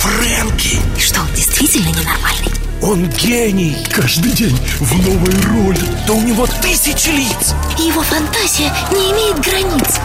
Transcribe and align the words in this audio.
Фрэнки! 0.00 0.78
И 0.96 1.00
что, 1.00 1.20
он 1.20 1.28
действительно 1.34 1.88
ненормальный? 1.88 2.50
Он 2.80 3.06
гений! 3.10 3.76
Каждый 3.92 4.32
день 4.32 4.58
в 4.80 4.96
новой 5.06 5.34
роли 5.42 5.86
Да 6.06 6.14
у 6.14 6.22
него 6.22 6.46
тысячи 6.62 7.10
лиц 7.10 7.54
его 7.76 8.02
фантазия 8.02 8.72
не 8.92 9.12
имеет 9.12 9.38
границ 9.40 10.00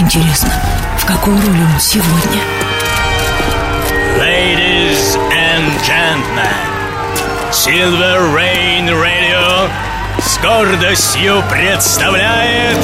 Интересно, 0.00 0.52
в 0.98 1.06
какой 1.06 1.34
роли 1.34 1.62
он 1.62 1.80
сегодня? 1.80 2.42
Ladies 4.18 5.16
and 5.30 5.70
gentlemen 5.86 6.66
Silver 7.52 8.34
Rain 8.34 8.88
Radio 8.88 9.70
с 10.20 10.38
гордостью 10.38 11.44
представляет 11.48 12.78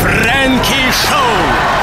Фрэнки 0.00 0.90
Шоу 1.06 1.73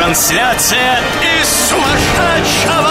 трансляция 0.00 0.98
из 1.20 1.68
сумасшедшего 1.68 2.90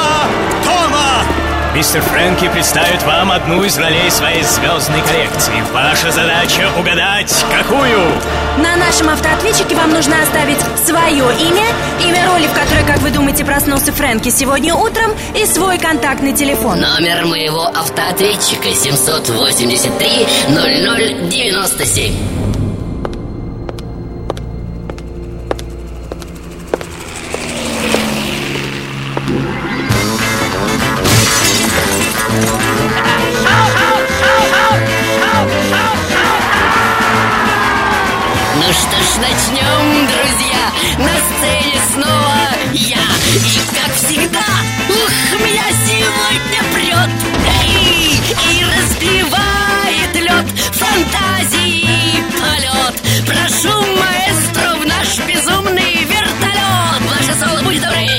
дома 0.63 1.25
Мистер 1.73 2.03
Фрэнки 2.03 2.47
представит 2.49 3.01
вам 3.03 3.31
одну 3.31 3.63
из 3.63 3.79
ролей 3.79 4.11
своей 4.11 4.43
звездной 4.43 5.01
коллекции 5.01 5.55
Ваша 5.73 6.11
задача 6.11 6.69
угадать, 6.79 7.33
какую? 7.51 7.99
На 8.61 8.75
нашем 8.75 9.09
автоответчике 9.09 9.75
вам 9.75 9.91
нужно 9.91 10.21
оставить 10.21 10.59
свое 10.85 11.25
имя, 11.39 11.65
имя 12.05 12.31
роли, 12.31 12.45
в 12.45 12.53
которой, 12.53 12.85
как 12.85 12.99
вы 12.99 13.09
думаете, 13.09 13.43
проснулся 13.43 13.91
Фрэнки 13.91 14.29
сегодня 14.29 14.75
утром, 14.75 15.11
и 15.35 15.47
свой 15.47 15.79
контактный 15.79 16.33
телефон. 16.33 16.79
Номер 16.79 17.25
моего 17.25 17.63
автоответчика 17.63 18.71
783 18.71 20.27
0097. 20.49 22.58
Фантазии. 50.89 52.23
Полет. 52.39 53.01
Прошу, 53.25 53.73
маэстро, 53.95 54.75
в 54.75 54.85
наш 54.85 55.19
безумный 55.19 56.05
вертолет. 56.05 57.01
Ваше 57.07 57.39
соло 57.39 57.61
будет 57.63 57.83
добрый 57.83 58.18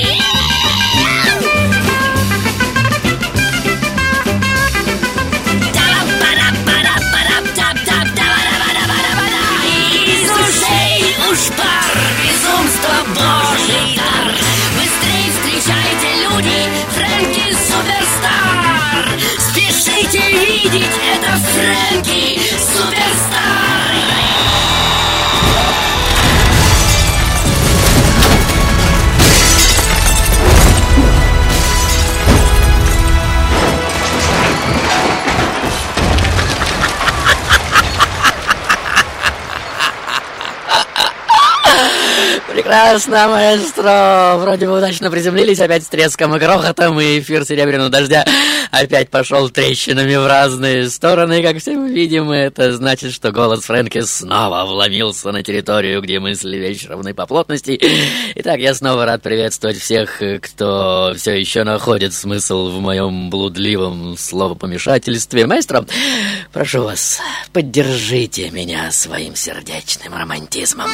Прекрасно, 42.91 43.29
маэстро! 43.29 44.35
Вроде 44.39 44.67
бы 44.67 44.77
удачно 44.77 45.09
приземлились, 45.09 45.61
опять 45.61 45.85
с 45.85 45.87
треском 45.87 46.35
и 46.35 46.39
грохотом, 46.39 46.99
и 46.99 47.21
эфир 47.21 47.45
серебряного 47.45 47.89
дождя 47.89 48.25
опять 48.69 49.09
пошел 49.09 49.49
трещинами 49.49 50.13
в 50.17 50.27
разные 50.27 50.89
стороны. 50.89 51.41
Как 51.41 51.59
все 51.59 51.77
мы 51.77 51.89
видим, 51.89 52.31
это 52.31 52.73
значит, 52.73 53.13
что 53.13 53.31
голос 53.31 53.63
Фрэнки 53.63 54.01
снова 54.01 54.65
вломился 54.65 55.31
на 55.31 55.41
территорию, 55.41 56.01
где 56.01 56.19
мысли 56.19 56.57
вещь 56.57 56.85
равны 56.85 57.13
по 57.13 57.25
плотности. 57.25 57.79
Итак, 58.35 58.59
я 58.59 58.75
снова 58.75 59.05
рад 59.05 59.21
приветствовать 59.21 59.77
всех, 59.77 60.21
кто 60.41 61.13
все 61.15 61.39
еще 61.39 61.63
находит 61.63 62.13
смысл 62.13 62.71
в 62.71 62.81
моем 62.81 63.29
блудливом 63.29 64.17
словопомешательстве. 64.17 65.47
Маэстро, 65.47 65.85
прошу 66.51 66.83
вас, 66.83 67.21
поддержите 67.53 68.51
меня 68.51 68.91
своим 68.91 69.37
сердечным 69.37 70.13
романтизмом. 70.13 70.89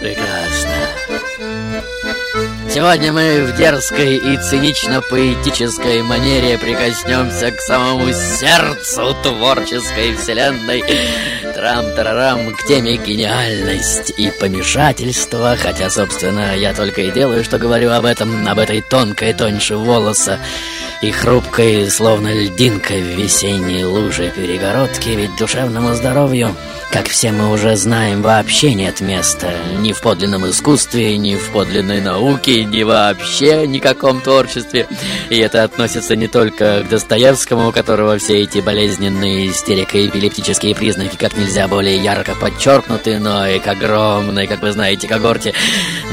Прекрасно. 0.00 0.97
Сегодня 2.70 3.14
мы 3.14 3.44
в 3.44 3.56
дерзкой 3.56 4.16
и 4.16 4.36
цинично-поэтической 4.36 6.02
манере 6.02 6.58
прикоснемся 6.58 7.50
к 7.50 7.60
самому 7.60 8.12
сердцу 8.12 9.16
творческой 9.22 10.14
вселенной. 10.14 10.82
Трам-тарарам 11.54 12.54
к 12.54 12.66
теме 12.66 12.96
гениальность 12.96 14.12
и 14.18 14.30
помешательство, 14.30 15.56
хотя, 15.58 15.88
собственно, 15.88 16.54
я 16.54 16.74
только 16.74 17.00
и 17.00 17.10
делаю, 17.10 17.42
что 17.42 17.58
говорю 17.58 17.90
об 17.90 18.04
этом, 18.04 18.46
об 18.46 18.58
этой 18.58 18.82
тонкой 18.82 19.32
тоньше 19.32 19.76
волоса 19.76 20.38
и 21.00 21.10
хрупкой, 21.10 21.90
словно 21.90 22.28
льдинка 22.34 22.92
в 22.92 23.16
весенней 23.16 23.84
луже 23.84 24.30
перегородки, 24.36 25.08
ведь 25.08 25.36
душевному 25.36 25.94
здоровью, 25.94 26.54
как 26.90 27.08
все 27.08 27.32
мы 27.32 27.50
уже 27.50 27.76
знаем, 27.76 28.22
вообще 28.22 28.72
нет 28.72 29.00
места 29.00 29.52
ни 29.78 29.92
в 29.92 30.00
подлинном 30.00 30.48
искусстве, 30.48 31.18
ни 31.18 31.36
в 31.36 31.50
подлинной 31.50 32.00
науке, 32.00 32.64
ни 32.64 32.82
вообще 32.82 33.66
никаком 33.66 34.20
творчестве. 34.22 34.86
И 35.28 35.36
это 35.38 35.64
относится 35.64 36.16
не 36.16 36.28
только 36.28 36.82
к 36.82 36.88
Достоевскому, 36.88 37.68
у 37.68 37.72
которого 37.72 38.18
все 38.18 38.38
эти 38.38 38.60
болезненные 38.60 39.48
истерико-эпилептические 39.48 40.74
признаки 40.74 41.16
как 41.16 41.36
нельзя 41.36 41.68
более 41.68 41.96
ярко 41.96 42.34
подчеркнуты, 42.34 43.18
но 43.18 43.46
и 43.46 43.58
к 43.58 43.66
огромной, 43.66 44.46
как 44.46 44.62
вы 44.62 44.72
знаете, 44.72 45.06
когорте 45.06 45.52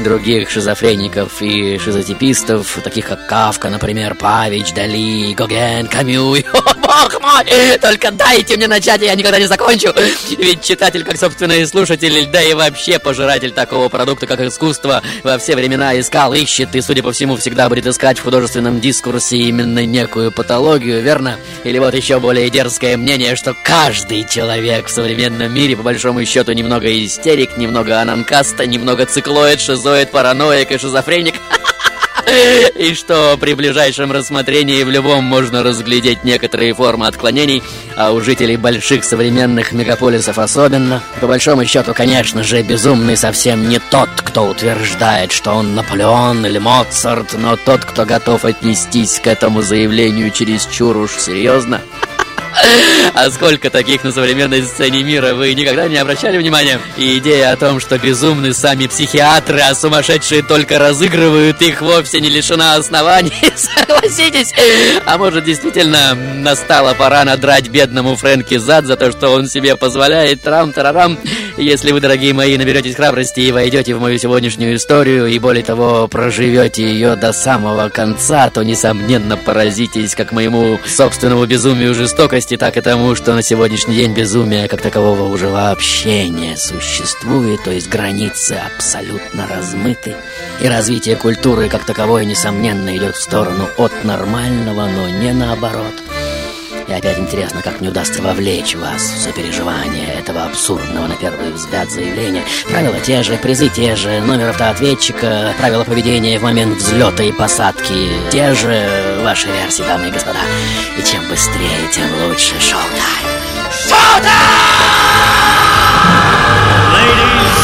других 0.04 0.50
шизофреников 0.50 1.40
и 1.40 1.78
шизотипистов, 1.78 2.78
таких 2.84 3.06
как 3.06 3.26
Кавка, 3.26 3.70
например, 3.70 4.14
Павич, 4.14 4.72
Дали, 4.74 5.32
Гоген, 5.32 5.86
Камю. 5.86 6.34
И, 6.34 6.44
О, 6.52 6.74
бог 6.74 7.20
мой! 7.22 7.78
Только 7.80 8.10
дайте 8.10 8.56
мне 8.56 8.68
начать, 8.68 9.00
и 9.02 9.06
я 9.06 9.14
никогда 9.14 9.38
не 9.38 9.46
закончу. 9.46 9.94
Ведь 10.38 10.65
читатель, 10.66 11.04
как 11.04 11.16
собственно 11.16 11.52
и 11.52 11.64
слушатель, 11.64 12.26
да 12.26 12.42
и 12.42 12.52
вообще 12.52 12.98
пожиратель 12.98 13.52
такого 13.52 13.88
продукта, 13.88 14.26
как 14.26 14.40
искусство, 14.40 15.02
во 15.22 15.38
все 15.38 15.54
времена 15.54 15.98
искал, 15.98 16.34
ищет 16.34 16.74
и, 16.74 16.80
судя 16.80 17.02
по 17.02 17.12
всему, 17.12 17.36
всегда 17.36 17.68
будет 17.68 17.86
искать 17.86 18.18
в 18.18 18.24
художественном 18.24 18.80
дискурсе 18.80 19.36
именно 19.36 19.86
некую 19.86 20.32
патологию, 20.32 21.02
верно? 21.02 21.36
Или 21.62 21.78
вот 21.78 21.94
еще 21.94 22.18
более 22.18 22.50
дерзкое 22.50 22.96
мнение, 22.96 23.36
что 23.36 23.54
каждый 23.62 24.24
человек 24.24 24.88
в 24.88 24.90
современном 24.90 25.54
мире, 25.54 25.76
по 25.76 25.84
большому 25.84 26.24
счету, 26.24 26.52
немного 26.52 26.88
истерик, 27.04 27.56
немного 27.56 28.00
ананкаста, 28.00 28.66
немного 28.66 29.06
циклоид, 29.06 29.60
шизоид, 29.60 30.10
параноик 30.10 30.72
и 30.72 30.78
шизофреник. 30.78 31.34
И 32.78 32.94
что 32.94 33.36
при 33.38 33.54
ближайшем 33.54 34.12
рассмотрении 34.12 34.82
в 34.82 34.90
любом 34.90 35.24
можно 35.24 35.62
разглядеть 35.62 36.24
некоторые 36.24 36.74
формы 36.74 37.06
отклонений, 37.06 37.62
а 37.96 38.12
у 38.12 38.20
жителей 38.20 38.56
больших 38.56 39.04
современных 39.04 39.72
мегаполисов 39.72 40.38
особенно. 40.38 41.02
По 41.20 41.26
большому 41.26 41.64
счету, 41.64 41.94
конечно 41.94 42.42
же, 42.42 42.62
безумный 42.62 43.16
совсем 43.16 43.68
не 43.68 43.78
тот, 43.78 44.10
кто 44.16 44.46
утверждает, 44.46 45.32
что 45.32 45.52
он 45.52 45.74
Наполеон 45.74 46.44
или 46.44 46.58
Моцарт, 46.58 47.34
но 47.38 47.56
тот, 47.56 47.84
кто 47.84 48.04
готов 48.04 48.44
отнестись 48.44 49.20
к 49.20 49.26
этому 49.26 49.62
заявлению 49.62 50.30
чересчур 50.30 50.96
уж 50.96 51.12
серьезно. 51.12 51.80
А 53.14 53.30
сколько 53.30 53.70
таких 53.70 54.04
на 54.04 54.12
современной 54.12 54.62
сцене 54.62 55.02
мира 55.02 55.34
вы 55.34 55.54
никогда 55.54 55.88
не 55.88 55.96
обращали 55.96 56.38
внимания? 56.38 56.80
И 56.96 57.18
идея 57.18 57.52
о 57.52 57.56
том, 57.56 57.80
что 57.80 57.98
безумны 57.98 58.52
сами 58.52 58.86
психиатры, 58.86 59.60
а 59.60 59.74
сумасшедшие 59.74 60.42
только 60.42 60.78
разыгрывают 60.78 61.60
их, 61.62 61.82
вовсе 61.82 62.20
не 62.20 62.28
лишена 62.28 62.74
оснований, 62.76 63.32
согласитесь? 63.56 64.52
А 65.04 65.18
может, 65.18 65.44
действительно, 65.44 66.14
настала 66.14 66.94
пора 66.94 67.24
надрать 67.24 67.68
бедному 67.68 68.16
Фрэнки 68.16 68.56
зад 68.56 68.86
за 68.86 68.96
то, 68.96 69.10
что 69.12 69.30
он 69.30 69.48
себе 69.48 69.76
позволяет 69.76 70.42
трам-тарарам 70.42 71.18
Если 71.56 71.90
вы, 71.90 72.00
дорогие 72.00 72.34
мои, 72.34 72.58
наберетесь 72.58 72.96
храбрости 72.96 73.40
и 73.40 73.50
войдете 73.50 73.94
в 73.94 74.00
мою 74.00 74.18
сегодняшнюю 74.18 74.76
историю, 74.76 75.26
и 75.26 75.38
более 75.38 75.64
того, 75.64 76.06
проживете 76.06 76.82
ее 76.82 77.16
до 77.16 77.32
самого 77.32 77.88
конца, 77.88 78.50
то, 78.50 78.62
несомненно, 78.62 79.38
поразитесь 79.38 80.14
как 80.14 80.32
моему 80.32 80.78
собственному 80.86 81.46
безумию 81.46 81.94
жестокости, 81.94 82.58
так 82.58 82.76
и 82.76 82.82
тому, 82.82 83.14
что 83.14 83.34
на 83.34 83.40
сегодняшний 83.40 83.96
день 83.96 84.12
безумия 84.12 84.68
как 84.68 84.82
такового 84.82 85.32
уже 85.32 85.48
вообще 85.48 86.28
не 86.28 86.58
существует, 86.58 87.64
то 87.64 87.70
есть 87.70 87.88
границы 87.88 88.60
абсолютно 88.74 89.46
размыты. 89.46 90.14
И 90.60 90.68
развитие 90.68 91.16
культуры 91.16 91.70
как 91.70 91.86
таковой, 91.86 92.26
несомненно, 92.26 92.94
идет 92.94 93.16
в 93.16 93.22
сторону 93.22 93.66
от 93.78 94.04
нормального, 94.04 94.88
но 94.88 95.08
не 95.08 95.32
наоборот. 95.32 95.94
И 96.88 96.92
опять 96.92 97.18
интересно, 97.18 97.62
как 97.62 97.80
мне 97.80 97.88
удастся 97.88 98.22
вовлечь 98.22 98.76
вас 98.76 99.02
в 99.02 99.18
сопереживание 99.20 100.06
этого 100.14 100.44
абсурдного 100.44 101.08
на 101.08 101.16
первый 101.16 101.50
взгляд 101.50 101.90
заявления. 101.90 102.44
Правила 102.68 103.00
те 103.00 103.24
же, 103.24 103.36
призы 103.36 103.68
те 103.68 103.96
же, 103.96 104.20
номер 104.20 104.50
автоответчика, 104.50 105.52
правила 105.58 105.82
поведения 105.82 106.38
в 106.38 106.42
момент 106.42 106.78
взлета 106.78 107.24
и 107.24 107.32
посадки 107.32 108.08
те 108.30 108.54
же, 108.54 109.18
ваши 109.22 109.48
версии, 109.48 109.82
дамы 109.82 110.06
и 110.08 110.12
господа. 110.12 110.38
И 110.96 111.02
чем 111.02 111.26
быстрее, 111.28 111.88
тем 111.92 112.06
лучше. 112.28 112.54
Шоу-тайм! 112.60 113.26
Ladies 116.92 117.62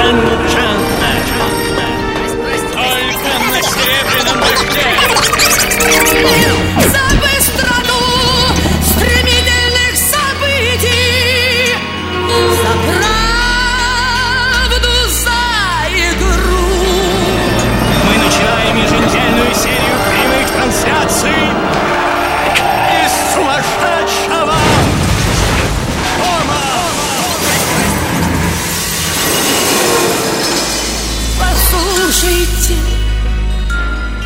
and 0.00 0.48
gentlemen, 0.48 1.22
только 2.72 3.30
на 3.50 3.60
серебряном 3.62 4.38
дожде 4.40 4.86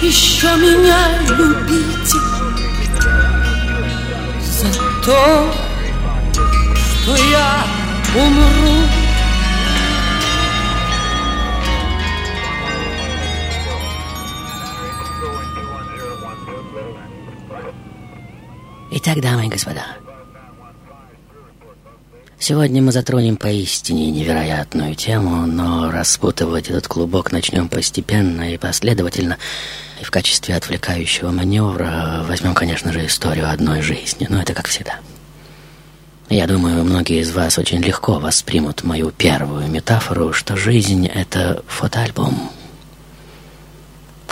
еще 0.08 0.46
меня 0.56 1.20
любите 1.28 2.16
За 4.40 4.72
то, 5.04 5.52
что 6.32 7.16
я 7.16 7.66
умру 8.16 8.88
Итак, 18.90 19.20
дамы 19.20 19.46
и 19.46 19.48
господа, 19.48 19.84
сегодня 22.38 22.80
мы 22.80 22.90
затронем 22.90 23.36
поистине 23.36 24.10
невероятную 24.10 24.94
тему, 24.94 25.46
но 25.46 25.90
распутывать 25.90 26.70
этот 26.70 26.88
клубок 26.88 27.30
начнем 27.30 27.68
постепенно 27.68 28.54
и 28.54 28.56
последовательно. 28.56 29.36
И 30.00 30.04
в 30.04 30.10
качестве 30.10 30.54
отвлекающего 30.54 31.30
маневра 31.30 32.24
возьмем, 32.28 32.54
конечно 32.54 32.92
же, 32.92 33.04
историю 33.06 33.50
одной 33.50 33.82
жизни, 33.82 34.26
но 34.28 34.40
это 34.40 34.54
как 34.54 34.68
всегда. 34.68 34.96
Я 36.28 36.46
думаю, 36.46 36.84
многие 36.84 37.20
из 37.20 37.32
вас 37.32 37.58
очень 37.58 37.80
легко 37.80 38.18
воспримут 38.18 38.84
мою 38.84 39.10
первую 39.10 39.66
метафору, 39.68 40.32
что 40.32 40.56
жизнь— 40.56 41.06
это 41.14 41.64
фотоальбом, 41.66 42.50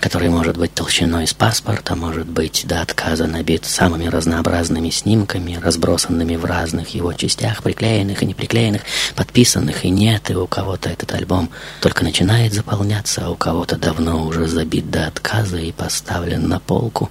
который 0.06 0.28
может 0.28 0.56
быть 0.56 0.72
толщиной 0.72 1.26
с 1.26 1.34
паспорта, 1.34 1.96
может 1.96 2.28
быть 2.28 2.64
до 2.64 2.80
отказа 2.80 3.26
набит 3.26 3.64
самыми 3.64 4.06
разнообразными 4.06 4.88
снимками, 4.90 5.58
разбросанными 5.60 6.36
в 6.36 6.44
разных 6.44 6.90
его 6.90 7.12
частях, 7.12 7.64
приклеенных 7.64 8.22
и 8.22 8.26
не 8.26 8.32
приклеенных, 8.32 8.82
подписанных 9.16 9.84
и 9.84 9.90
нет, 9.90 10.30
и 10.30 10.36
у 10.36 10.46
кого-то 10.46 10.90
этот 10.90 11.12
альбом 11.12 11.50
только 11.80 12.04
начинает 12.04 12.52
заполняться, 12.52 13.26
а 13.26 13.30
у 13.30 13.34
кого-то 13.34 13.74
давно 13.74 14.24
уже 14.24 14.46
забит 14.46 14.92
до 14.92 15.08
отказа 15.08 15.56
и 15.56 15.72
поставлен 15.72 16.46
на 16.46 16.60
полку, 16.60 17.10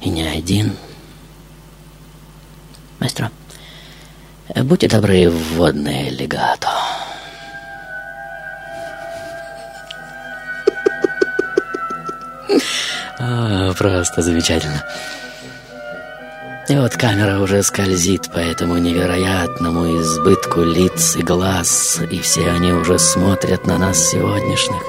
и 0.00 0.08
не 0.08 0.24
один. 0.24 0.76
Мастер, 2.98 3.30
будьте 4.56 4.88
добры, 4.88 5.30
вводное 5.30 6.10
легато. 6.10 6.68
А, 13.18 13.72
просто 13.74 14.22
замечательно. 14.22 14.84
И 16.68 16.76
вот 16.76 16.92
камера 16.92 17.40
уже 17.40 17.62
скользит 17.62 18.30
по 18.30 18.38
этому 18.38 18.78
невероятному 18.78 20.00
избытку 20.00 20.62
лиц 20.62 21.16
и 21.16 21.22
глаз, 21.22 22.00
и 22.10 22.20
все 22.20 22.48
они 22.48 22.72
уже 22.72 22.98
смотрят 22.98 23.66
на 23.66 23.78
нас 23.78 23.98
сегодняшних. 23.98 24.80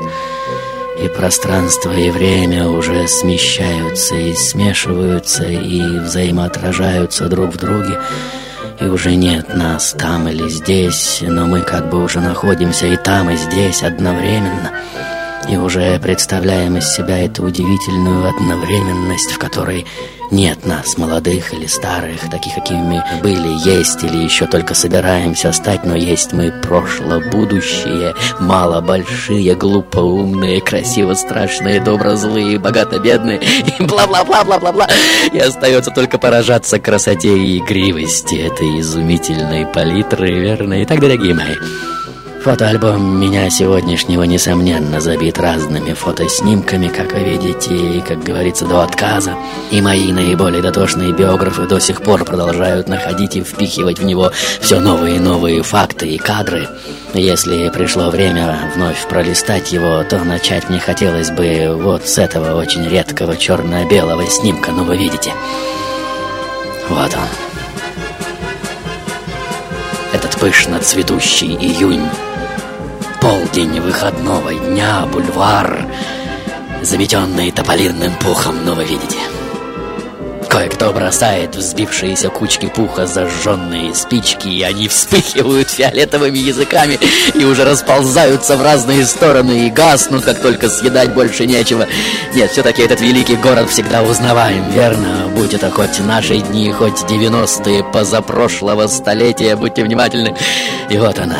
И 1.03 1.07
пространство 1.07 1.91
и 1.91 2.11
время 2.11 2.69
уже 2.69 3.07
смещаются 3.07 4.15
и 4.15 4.33
смешиваются, 4.35 5.45
и 5.45 5.81
взаимоотражаются 5.99 7.27
друг 7.27 7.55
в 7.55 7.57
друге. 7.57 7.99
И 8.79 8.85
уже 8.85 9.15
нет 9.15 9.55
нас 9.55 9.95
там 9.97 10.27
или 10.27 10.47
здесь, 10.49 11.19
но 11.21 11.47
мы 11.47 11.61
как 11.61 11.89
бы 11.89 12.03
уже 12.03 12.21
находимся 12.21 12.85
и 12.85 12.97
там, 12.97 13.31
и 13.31 13.35
здесь 13.35 13.81
одновременно. 13.81 14.71
И 15.49 15.57
уже 15.57 15.99
представляем 15.99 16.77
из 16.77 16.87
себя 16.87 17.19
эту 17.19 17.43
удивительную 17.43 18.27
одновременность, 18.29 19.31
в 19.31 19.37
которой 19.37 19.85
нет 20.31 20.65
нас, 20.65 20.97
молодых 20.97 21.53
или 21.53 21.67
старых, 21.67 22.29
таких, 22.31 22.55
какими 22.55 22.79
мы 22.79 23.03
были, 23.21 23.69
есть 23.69 24.03
или 24.03 24.17
еще 24.17 24.47
только 24.47 24.73
собираемся 24.73 25.51
стать, 25.51 25.85
но 25.85 25.95
есть 25.95 26.33
мы 26.33 26.51
прошлое, 26.51 27.29
будущее, 27.29 28.15
мало 28.39 28.81
большие, 28.81 29.53
глупо 29.53 29.99
умные, 29.99 30.59
красиво 30.59 31.13
страшные, 31.13 31.79
добро 31.79 32.15
злые, 32.15 32.57
богато 32.57 32.99
бедные 32.99 33.39
и 33.79 33.83
бла-бла-бла-бла-бла-бла. 33.83 34.87
И 35.31 35.37
остается 35.37 35.91
только 35.91 36.17
поражаться 36.17 36.79
красоте 36.79 37.37
и 37.37 37.59
игривости 37.59 38.35
этой 38.35 38.79
изумительной 38.79 39.67
палитры, 39.67 40.31
верно? 40.31 40.81
Итак, 40.83 40.99
дорогие 40.99 41.35
мои, 41.35 41.55
Фотоальбом 42.43 43.21
меня 43.21 43.49
сегодняшнего, 43.49 44.23
несомненно, 44.23 44.99
забит 44.99 45.37
разными 45.39 45.93
фотоснимками, 45.93 46.89
как 46.89 47.13
вы 47.13 47.19
видите, 47.19 47.73
и, 47.73 48.01
как 48.01 48.21
говорится, 48.21 48.65
до 48.65 48.81
отказа. 48.81 49.35
И 49.71 49.81
мои 49.81 50.11
наиболее 50.11 50.61
дотошные 50.61 51.13
биографы 51.13 51.67
до 51.67 51.79
сих 51.79 52.01
пор 52.01 52.25
продолжают 52.25 52.89
находить 52.89 53.37
и 53.37 53.43
впихивать 53.43 53.99
в 53.99 54.03
него 54.03 54.33
все 54.59 54.81
новые 54.81 55.15
и 55.15 55.19
новые 55.19 55.63
факты 55.63 56.09
и 56.09 56.17
кадры. 56.17 56.67
Если 57.13 57.69
пришло 57.69 58.09
время 58.09 58.73
вновь 58.75 59.07
пролистать 59.07 59.71
его, 59.71 60.03
то 60.03 60.19
начать 60.25 60.69
мне 60.69 60.81
хотелось 60.81 61.31
бы 61.31 61.73
вот 61.81 62.09
с 62.09 62.17
этого 62.17 62.59
очень 62.59 62.85
редкого 62.89 63.37
черно-белого 63.37 64.27
снимка, 64.27 64.71
ну 64.71 64.83
вы 64.83 64.97
видите. 64.97 65.31
Вот 66.89 67.15
он. 67.15 67.29
Этот 70.11 70.37
пышно 70.37 70.79
цветущий 70.79 71.55
июнь 71.55 72.03
полдень 73.23 73.79
выходного 73.79 74.53
дня, 74.53 75.05
бульвар, 75.05 75.87
заметенный 76.81 77.51
тополинным 77.51 78.13
пухом, 78.15 78.65
ну 78.65 78.75
вы 78.75 78.83
видите. 78.83 79.17
Кое-кто 80.49 80.91
бросает 80.91 81.55
взбившиеся 81.55 82.29
кучки 82.29 82.65
пуха 82.65 83.07
зажженные 83.07 83.95
спички, 83.95 84.49
и 84.49 84.61
они 84.63 84.89
вспыхивают 84.89 85.69
фиолетовыми 85.69 86.37
языками 86.37 86.99
и 87.33 87.45
уже 87.45 87.63
расползаются 87.63 88.57
в 88.57 88.61
разные 88.61 89.05
стороны 89.05 89.67
и 89.67 89.69
гаснут, 89.69 90.25
как 90.25 90.41
только 90.41 90.67
съедать 90.67 91.13
больше 91.13 91.45
нечего. 91.45 91.87
Нет, 92.33 92.51
все-таки 92.51 92.81
этот 92.81 92.99
великий 92.99 93.37
город 93.37 93.69
всегда 93.69 94.03
узнаваем, 94.03 94.69
верно? 94.71 95.29
Будь 95.33 95.53
это 95.53 95.71
хоть 95.71 95.97
наши 96.01 96.39
дни, 96.39 96.73
хоть 96.73 97.03
90-е 97.03 97.85
позапрошлого 97.85 98.87
столетия, 98.87 99.55
будьте 99.55 99.81
внимательны. 99.81 100.35
И 100.89 100.97
вот 100.97 101.17
она, 101.19 101.39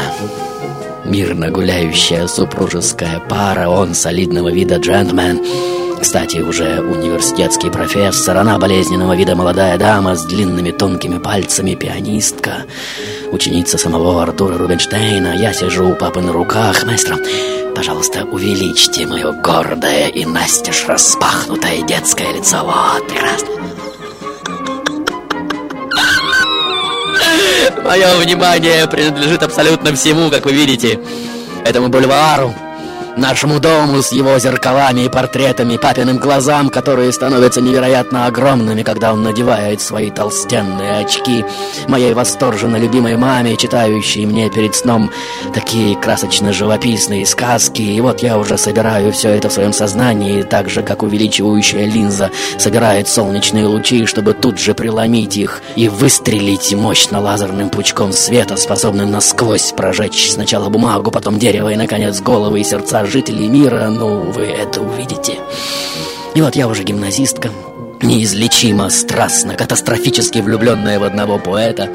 мирно 1.06 1.50
гуляющая 1.50 2.28
супружеская 2.28 3.20
пара, 3.20 3.70
он 3.70 3.94
солидного 3.94 4.52
вида 4.52 4.78
джентльмен. 4.78 5.42
Кстати, 6.02 6.40
уже 6.40 6.82
университетский 6.82 7.70
профессор, 7.70 8.38
она 8.38 8.60
болезненного 8.60 9.16
вида 9.16 9.36
молодая 9.36 9.78
дама 9.78 10.16
с 10.16 10.26
длинными 10.26 10.72
тонкими 10.72 11.18
пальцами, 11.18 11.76
пианистка, 11.76 12.66
ученица 13.32 13.78
самого 13.78 14.22
Артура 14.22 14.58
Рубинштейна. 14.58 15.36
Я 15.38 15.54
сижу 15.54 15.90
у 15.90 15.96
папы 15.96 16.20
на 16.20 16.34
руках. 16.34 16.86
Маэстро, 16.86 17.18
пожалуйста, 17.74 18.26
увеличьте 18.26 19.08
мое 19.08 19.32
гордое 19.32 20.08
и 20.10 20.26
настежь 20.26 20.86
распахнутое 20.88 21.84
детское 21.84 22.34
лицо. 22.34 22.64
Вот, 22.66 23.08
прекрасно. 23.08 23.73
Мое 27.84 28.16
внимание 28.18 28.88
принадлежит 28.88 29.44
абсолютно 29.44 29.94
всему, 29.96 30.30
как 30.30 30.46
вы 30.46 30.54
видите. 30.54 31.00
Этому 31.66 31.90
бульвару, 31.90 32.54
нашему 33.18 33.60
дому 33.60 34.02
с 34.02 34.12
его 34.12 34.38
зеркалами 34.40 35.02
и 35.02 35.10
портретами, 35.10 35.78
папиным 35.78 36.18
глазам, 36.18 36.70
которые 36.70 37.12
становятся 37.12 37.62
невероятно 37.62 38.26
огромными, 38.26 38.84
когда 38.84 39.14
он 39.14 39.24
надевает 39.24 39.82
свои 39.82 40.10
толстенные 40.10 41.00
очки, 41.00 41.46
моей 41.88 42.14
восторженно 42.14 42.78
любимой 42.78 43.18
маме, 43.18 43.56
читающей 43.56 44.26
мне 44.26 44.50
перед 44.50 44.76
сном 44.76 45.12
такие 45.54 45.96
красочно-живописные 45.96 47.26
сказки. 47.26 47.82
И 47.82 48.02
вот 48.02 48.24
я 48.24 48.38
уже 48.38 48.58
собираю 48.58 49.12
все 49.12 49.30
это 49.30 49.50
в 49.50 49.54
своем 49.54 49.74
сознании, 49.74 50.42
так 50.42 50.70
же, 50.70 50.82
как 50.82 51.04
увеличивающая 51.04 51.86
линза 51.86 52.32
собирает 52.58 53.08
солнечные 53.08 53.68
лучи, 53.68 54.06
чтобы 54.06 54.34
тут 54.34 54.60
же 54.60 54.74
преломить 54.74 55.38
их 55.38 55.62
и 55.76 55.88
выстрелить 55.88 56.74
мощно 56.74 57.20
лазерным 57.20 57.70
пучком 57.70 58.12
света, 58.12 58.58
способным 58.58 59.12
насквозь 59.12 59.72
прожечь 59.72 60.32
сначала 60.32 60.70
бумагу, 60.70 61.12
потом 61.12 61.38
дерево 61.38 61.70
и, 61.70 61.76
наконец, 61.76 62.20
головы 62.20 62.62
и 62.62 62.64
сердца 62.64 63.03
жителей 63.06 63.48
мира. 63.48 63.90
Ну, 63.90 64.20
вы 64.32 64.44
это 64.44 64.82
увидите. 64.82 65.40
И 66.36 66.42
вот 66.42 66.56
я 66.56 66.68
уже 66.68 66.84
гимназистка, 66.84 67.52
неизлечимо, 68.04 68.90
страстно, 68.90 69.56
катастрофически 69.56 70.40
влюбленная 70.40 71.00
в 71.00 71.04
одного 71.04 71.40
поэта. 71.40 71.90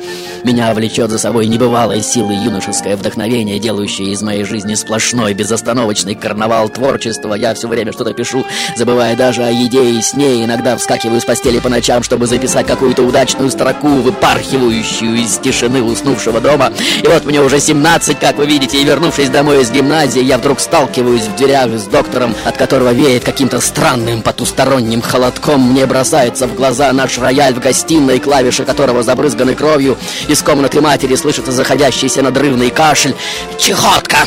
Меня 0.45 0.73
влечет 0.75 1.11
за 1.11 1.19
собой 1.19 1.47
небывалой 1.47 2.03
силой 2.03 2.37
юношеское 2.37 2.97
вдохновение, 2.97 3.59
делающее 3.59 4.13
из 4.13 4.23
моей 4.23 4.45
жизни 4.45 4.75
сплошной, 4.75 5.35
безостановочный 5.35 6.15
карнавал 6.15 6.69
творчества. 6.69 7.35
Я 7.35 7.55
все 7.55 7.69
время 7.69 7.93
что-то 7.93 8.15
пишу, 8.15 8.45
забывая 8.77 9.17
даже 9.17 9.45
о 9.45 9.51
еде 9.51 9.91
и 9.91 10.03
сне. 10.03 10.45
Иногда 10.45 10.77
вскакиваю 10.77 11.21
с 11.21 11.25
постели 11.25 11.59
по 11.59 11.69
ночам, 11.69 12.03
чтобы 12.03 12.27
записать 12.27 12.67
какую-то 12.67 13.03
удачную 13.03 13.51
строку, 13.51 13.89
выпархивающую 13.89 15.17
из 15.17 15.39
тишины 15.39 15.83
уснувшего 15.83 16.41
дома. 16.41 16.73
И 17.03 17.07
вот 17.07 17.25
мне 17.25 17.41
уже 17.41 17.61
17, 17.61 18.19
как 18.19 18.39
вы 18.39 18.47
видите, 18.47 18.81
и 18.81 18.85
вернувшись 18.85 19.29
домой 19.29 19.63
из 19.63 19.71
гимназии, 19.71 20.23
я 20.23 20.39
вдруг 20.39 20.61
сталкиваюсь 20.61 21.23
в 21.23 21.37
дверях 21.37 21.69
с 21.69 21.85
доктором, 21.85 22.35
от 22.45 22.57
которого 22.57 22.93
веет 22.93 23.25
каким-то 23.25 23.61
странным 23.61 24.23
потусторонним 24.23 25.03
холодком. 25.03 25.73
Мне 25.73 25.87
бросается 25.99 26.47
в 26.47 26.55
глаза 26.55 26.93
наш 26.93 27.19
рояль 27.19 27.55
в 27.55 27.59
гостиной, 27.59 28.21
клавиши 28.21 28.65
которого 28.65 29.03
забрызганы 29.03 29.57
кровью. 29.57 29.99
Из 30.29 30.41
комнаты 30.43 30.81
матери 30.81 31.17
слышится 31.17 31.51
заходящийся 31.51 32.23
надрывный 32.23 32.71
кашель. 32.71 33.17
«Чехотка!» 33.59 34.19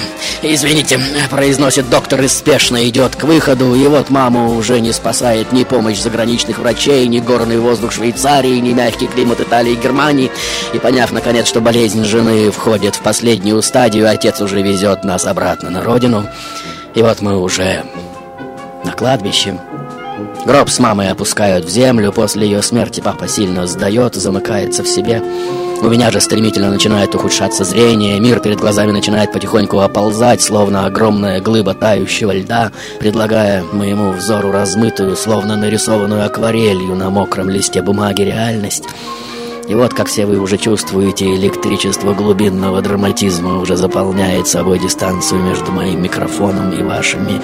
«Извините»,— 0.41 0.99
произносит 1.29 1.89
доктор 1.89 2.23
и 2.23 2.27
спешно 2.27 2.89
идет 2.89 3.15
к 3.15 3.23
выходу. 3.23 3.73
И 3.73 3.87
вот 3.87 4.09
маму 4.09 4.57
уже 4.57 4.81
не 4.81 4.91
спасает 4.91 5.53
ни 5.53 5.63
помощь 5.63 6.01
заграничных 6.01 6.59
врачей, 6.59 7.07
ни 7.07 7.19
горный 7.19 7.57
воздух 7.57 7.93
Швейцарии, 7.93 8.59
ни 8.59 8.73
мягкий 8.73 9.07
климат 9.07 9.39
Италии 9.39 9.71
и 9.71 9.75
Германии. 9.75 10.29
И 10.73 10.77
поняв, 10.77 11.13
наконец, 11.13 11.47
что 11.47 11.61
болезнь 11.61 12.03
жены 12.03 12.51
входит 12.51 12.95
в 12.95 12.99
последнюю 12.99 13.61
стадию, 13.61 14.09
отец 14.09 14.41
уже 14.41 14.61
везет 14.61 15.05
нас 15.05 15.25
обратно 15.25 15.69
на 15.69 15.81
родину. 15.85 16.27
И 16.95 17.01
вот 17.01 17.21
мы 17.21 17.39
уже 17.39 17.85
на 18.83 18.91
кладбище. 18.91 19.57
Гроб 20.45 20.69
с 20.69 20.79
мамой 20.79 21.09
опускают 21.09 21.65
в 21.65 21.69
землю. 21.69 22.11
После 22.11 22.47
ее 22.47 22.63
смерти 22.63 22.99
папа 22.99 23.27
сильно 23.27 23.67
сдает, 23.67 24.15
замыкается 24.15 24.83
в 24.83 24.87
себе. 24.87 25.21
У 25.81 25.87
меня 25.87 26.09
же 26.11 26.19
стремительно 26.19 26.71
начинает 26.71 27.13
ухудшаться 27.13 27.63
зрение. 27.63 28.19
Мир 28.19 28.39
перед 28.39 28.59
глазами 28.59 28.91
начинает 28.91 29.31
потихоньку 29.31 29.79
оползать, 29.79 30.41
словно 30.41 30.85
огромная 30.85 31.41
глыба 31.41 31.75
тающего 31.75 32.31
льда, 32.31 32.71
предлагая 32.99 33.63
моему 33.71 34.11
взору 34.11 34.51
размытую, 34.51 35.15
словно 35.15 35.55
нарисованную 35.55 36.25
акварелью 36.25 36.95
на 36.95 37.09
мокром 37.11 37.49
листе 37.49 37.81
бумаги 37.83 38.23
реальность. 38.23 38.85
И 39.67 39.75
вот, 39.75 39.93
как 39.93 40.07
все 40.07 40.25
вы 40.25 40.39
уже 40.39 40.57
чувствуете, 40.57 41.33
электричество 41.35 42.13
глубинного 42.13 42.81
драматизма 42.81 43.59
уже 43.59 43.77
заполняет 43.77 44.47
собой 44.47 44.79
дистанцию 44.79 45.43
между 45.43 45.71
моим 45.71 46.01
микрофоном 46.01 46.71
и 46.71 46.81
вашими 46.83 47.41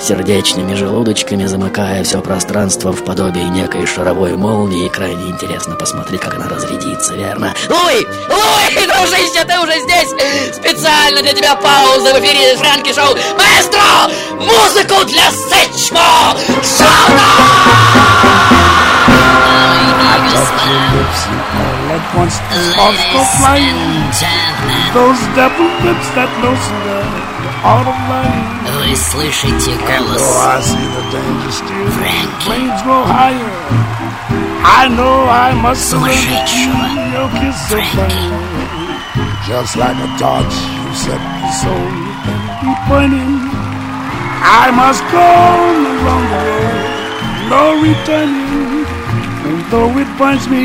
сердечными 0.00 0.74
желудочками, 0.74 1.44
замыкая 1.46 2.02
все 2.04 2.20
пространство 2.20 2.92
в 2.92 3.04
подобие 3.04 3.48
некой 3.48 3.86
шаровой 3.86 4.36
молнии. 4.36 4.88
Крайне 4.88 5.30
интересно 5.30 5.74
посмотреть, 5.76 6.20
как 6.20 6.34
она 6.34 6.48
разрядится, 6.48 7.14
верно? 7.14 7.54
Луи! 7.68 8.06
Луи, 8.28 8.86
дружище, 8.86 9.44
ты 9.44 9.58
уже 9.60 9.78
здесь! 9.80 10.54
Специально 10.54 11.22
для 11.22 11.32
тебя 11.32 11.54
пауза 11.56 12.14
в 12.14 12.20
эфире 12.20 12.56
Франки 12.56 12.92
Шоу. 12.92 13.14
Маэстро! 13.36 14.10
Музыку 14.38 15.04
для 15.06 15.30
Сечмо! 15.30 16.36
Flying. 23.40 24.10
Those 24.94 25.20
devil 25.34 25.68
lips 25.84 26.08
that 26.14 26.30
loosen 26.42 26.76
the 26.84 27.00
of 27.64 27.98
life. 28.08 28.59
Вы 28.79 28.95
слышите 28.95 29.75
голос 29.87 30.21
Oh, 30.21 30.39
I 30.47 30.61
see 30.61 30.87
the 30.95 31.03
danger 31.11 31.51
still. 31.51 31.89
Frankie. 31.97 32.45
Flames 32.45 32.81
grow 32.83 33.03
higher. 33.03 33.51
I 34.63 34.87
know 34.89 35.27
I 35.29 35.53
must 35.53 35.89
surrender 35.89 36.15
Сумасшедшего. 36.15 36.85
to 36.95 37.01
your 37.15 37.29
kiss 37.39 37.57
of 37.61 37.69
Frankie. 37.69 37.95
flame. 37.95 38.55
Just 39.47 39.75
like 39.77 39.97
a 39.97 40.09
torch, 40.17 40.55
you 40.83 40.93
set 40.95 41.21
me 41.21 41.51
so 41.61 41.69
you 41.69 42.13
can 42.25 42.41
be 42.61 42.71
burning. 42.89 43.35
I 44.41 44.71
must 44.73 45.01
go 45.11 45.21
along 45.21 46.23
the 46.33 46.41
road, 46.49 47.49
no 47.49 47.63
returning. 47.81 48.78
And 49.50 49.64
though 49.72 49.90
it 49.98 50.06
burns 50.16 50.46
me, 50.48 50.62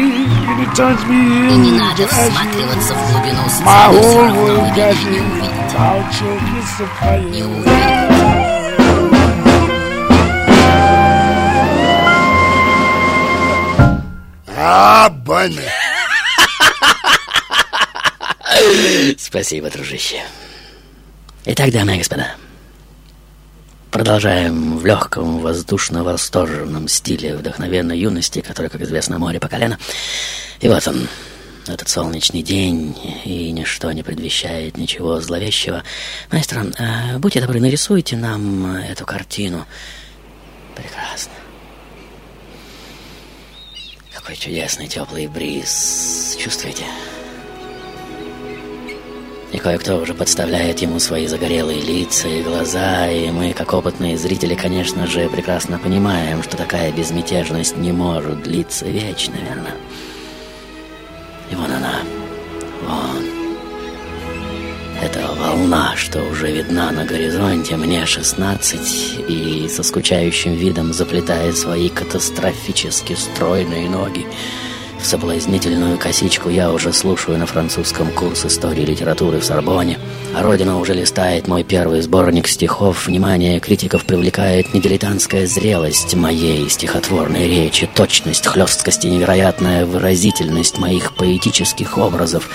it 0.61 0.75
turns 0.75 1.03
me 1.07 1.17
И 1.49 1.57
не 1.57 1.71
надо 1.79 2.07
всматриваться 2.07 2.93
в 2.93 3.13
глубину 3.13 3.41
My 3.41 3.49
сцены, 3.49 3.99
все 3.99 4.11
whole 4.11 4.21
равно 4.21 4.41
вы 4.41 4.49
world 4.51 4.61
меня 4.61 4.93
не 7.31 7.43
увидите. 7.43 8.05
увидите. 18.65 19.15
Спасибо, 19.17 19.69
дружище. 19.71 20.21
Итак, 21.45 21.71
дамы 21.71 21.95
и 21.95 21.97
господа, 21.97 22.35
продолжаем 23.95 24.77
в 24.77 24.85
легком, 24.85 25.39
воздушно-восторженном 25.39 26.89
стиле 26.89 27.37
вдохновенной 27.37 27.97
юности, 27.97 28.41
который, 28.41 28.69
как 28.69 28.81
известно, 28.81 29.19
море 29.19 29.39
по 29.39 29.47
колено. 29.47 29.79
И 30.59 30.67
вот 30.67 30.85
он, 30.85 31.07
этот 31.65 31.87
солнечный 31.87 32.41
день, 32.41 32.93
и 33.23 33.53
ничто 33.53 33.89
не 33.93 34.03
предвещает 34.03 34.75
ничего 34.75 35.21
зловещего. 35.21 35.81
Маэстро, 36.29 36.65
э, 36.77 37.19
будьте 37.19 37.39
добры, 37.39 37.61
нарисуйте 37.61 38.17
нам 38.17 38.65
эту 38.75 39.05
картину. 39.05 39.65
Прекрасно. 40.75 41.31
Какой 44.13 44.35
чудесный 44.35 44.89
теплый 44.89 45.27
бриз. 45.27 46.35
Чувствуете? 46.37 46.83
И 49.55 49.57
кое-кто 49.57 49.99
уже 49.99 50.13
подставляет 50.13 50.79
ему 50.79 50.99
свои 50.99 51.27
загорелые 51.27 51.79
лица 51.79 52.27
и 52.27 52.43
глаза, 52.43 53.09
и 53.09 53.31
мы, 53.31 53.53
как 53.53 53.73
опытные 53.73 54.17
зрители, 54.17 54.53
конечно 54.53 55.07
же, 55.07 55.29
прекрасно 55.29 55.79
понимаем, 55.79 56.43
что 56.43 56.57
такая 56.57 56.91
безмятежность 56.91 57.77
не 57.77 57.93
может 57.93 58.43
длиться 58.43 58.85
вечно, 58.85 59.35
верно? 59.35 59.69
И 61.49 61.55
вон 61.55 61.71
она, 61.71 62.01
вон. 62.85 63.23
Это 65.01 65.25
волна, 65.39 65.95
что 65.95 66.21
уже 66.23 66.51
видна 66.51 66.91
на 66.91 67.05
горизонте, 67.05 67.77
мне 67.77 68.05
16, 68.05 69.19
и 69.29 69.69
со 69.69 69.83
скучающим 69.83 70.55
видом 70.55 70.91
заплетает 70.91 71.57
свои 71.57 71.87
катастрофически 71.87 73.13
стройные 73.13 73.89
ноги. 73.89 74.27
В 74.99 75.05
соблазнительную 75.05 75.97
косичку 75.97 76.49
я 76.49 76.71
уже 76.71 76.91
слушаю 76.91 77.37
на 77.37 77.45
французском 77.45 78.11
курс 78.11 78.45
истории 78.45 78.85
литературы 78.85 79.39
в 79.39 79.45
Сорбоне, 79.45 79.99
а 80.33 80.41
Родина 80.41 80.79
уже 80.79 80.93
листает 80.93 81.47
мой 81.47 81.63
первый 81.63 82.01
сборник 82.01 82.47
стихов. 82.47 83.05
Внимание 83.05 83.59
критиков 83.59 84.05
привлекает 84.05 84.73
не 84.73 84.81
дилетантская 84.81 85.45
зрелость 85.45 86.15
моей 86.15 86.67
стихотворной 86.69 87.47
речи, 87.47 87.87
точность, 87.93 88.47
хлесткость 88.47 89.05
и 89.05 89.09
невероятная 89.09 89.85
выразительность 89.85 90.79
моих 90.79 91.13
поэтических 91.15 91.97
образов. 91.97 92.49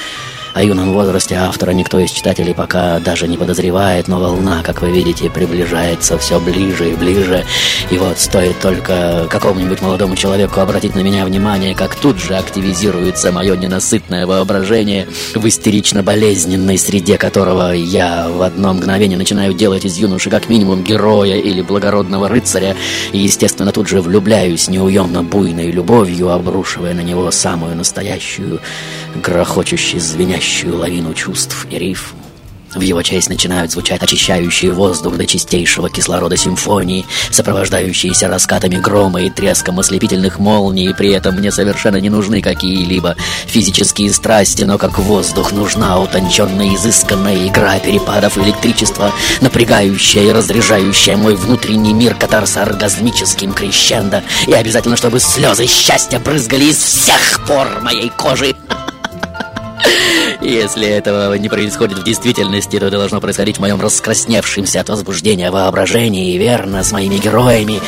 О 0.52 0.64
юном 0.64 0.92
возрасте 0.92 1.36
автора 1.36 1.70
никто 1.70 2.00
из 2.00 2.10
читателей 2.10 2.54
пока 2.54 2.98
даже 2.98 3.28
не 3.28 3.36
подозревает, 3.36 4.08
но 4.08 4.18
волна, 4.18 4.62
как 4.64 4.82
вы 4.82 4.90
видите, 4.90 5.30
приближается 5.30 6.18
все 6.18 6.40
ближе 6.40 6.90
и 6.90 6.96
ближе. 6.96 7.44
И 7.90 7.98
вот 7.98 8.18
стоит 8.18 8.58
только 8.58 9.28
какому-нибудь 9.30 9.80
молодому 9.80 10.16
человеку 10.16 10.60
обратить 10.60 10.96
на 10.96 11.00
меня 11.00 11.24
внимание, 11.24 11.76
как 11.76 11.94
тут 11.94 12.18
же 12.18 12.34
активизируется 12.34 13.30
мое 13.30 13.56
ненасытное 13.56 14.26
воображение 14.26 15.06
в 15.36 15.46
истерично-болезненной 15.46 16.78
среде 16.78 17.16
которого 17.16 17.70
я 17.72 18.28
в 18.28 18.42
одно 18.42 18.74
мгновение 18.74 19.18
начинаю 19.18 19.54
делать 19.54 19.84
из 19.84 19.98
юноши 19.98 20.30
как 20.30 20.48
минимум 20.48 20.82
героя 20.82 21.36
или 21.36 21.62
благородного 21.62 22.28
рыцаря, 22.28 22.74
и, 23.12 23.18
естественно, 23.18 23.70
тут 23.70 23.88
же 23.88 24.00
влюбляюсь 24.00 24.68
неуемно 24.68 25.22
буйной 25.22 25.70
любовью, 25.70 26.30
обрушивая 26.30 26.92
на 26.94 27.02
него 27.02 27.30
самую 27.30 27.76
настоящую, 27.76 28.60
грохочущую, 29.14 30.00
звенящую 30.00 30.39
лавину 30.72 31.14
чувств 31.14 31.66
и 31.70 31.78
рифм. 31.78 32.16
В 32.74 32.80
его 32.82 33.02
честь 33.02 33.28
начинают 33.28 33.72
звучать 33.72 34.00
очищающие 34.00 34.70
воздух 34.70 35.16
до 35.16 35.26
чистейшего 35.26 35.90
кислорода 35.90 36.36
симфонии, 36.36 37.04
сопровождающиеся 37.30 38.28
раскатами 38.28 38.76
грома 38.76 39.22
и 39.22 39.30
треском 39.30 39.80
ослепительных 39.80 40.38
молний, 40.38 40.90
и 40.90 40.92
при 40.92 41.10
этом 41.10 41.34
мне 41.34 41.50
совершенно 41.50 41.96
не 41.96 42.10
нужны 42.10 42.40
какие-либо 42.40 43.16
физические 43.46 44.12
страсти, 44.12 44.62
но 44.62 44.78
как 44.78 44.98
воздух 44.98 45.50
нужна 45.50 45.98
утонченная 45.98 46.76
изысканная 46.76 47.48
игра 47.48 47.80
перепадов 47.80 48.38
электричества, 48.38 49.12
напрягающая 49.40 50.22
и 50.22 50.32
разряжающая 50.32 51.16
мой 51.16 51.34
внутренний 51.34 51.92
мир 51.92 52.14
катарсо-оргазмическим 52.14 53.52
крещендо, 53.52 54.22
и 54.46 54.52
обязательно, 54.52 54.96
чтобы 54.96 55.18
слезы 55.18 55.66
счастья 55.66 56.20
брызгали 56.20 56.66
из 56.66 56.76
всех 56.76 57.44
пор 57.46 57.80
моей 57.82 58.10
кожи. 58.10 58.54
Если 60.42 60.86
этого 60.86 61.34
не 61.34 61.50
происходит 61.50 61.98
в 61.98 62.04
действительности, 62.04 62.78
то 62.78 62.86
это 62.86 62.96
должно 62.96 63.20
происходить 63.20 63.58
в 63.58 63.60
моем 63.60 63.80
раскрасневшемся 63.80 64.80
от 64.80 64.88
возбуждения 64.88 65.50
воображении, 65.50 66.38
верно, 66.38 66.82
с 66.82 66.92
моими 66.92 67.16
героями, 67.16 67.80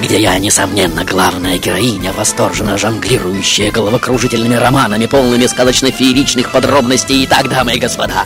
где 0.00 0.18
я, 0.18 0.38
несомненно, 0.38 1.04
главная 1.04 1.58
героиня, 1.58 2.12
восторженно 2.12 2.78
жонглирующая 2.78 3.70
головокружительными 3.70 4.54
романами, 4.54 5.06
полными 5.06 5.46
сказочно-фееричных 5.46 6.52
подробностей. 6.52 7.22
И 7.22 7.26
так, 7.26 7.50
дамы 7.50 7.74
и 7.74 7.78
господа, 7.78 8.24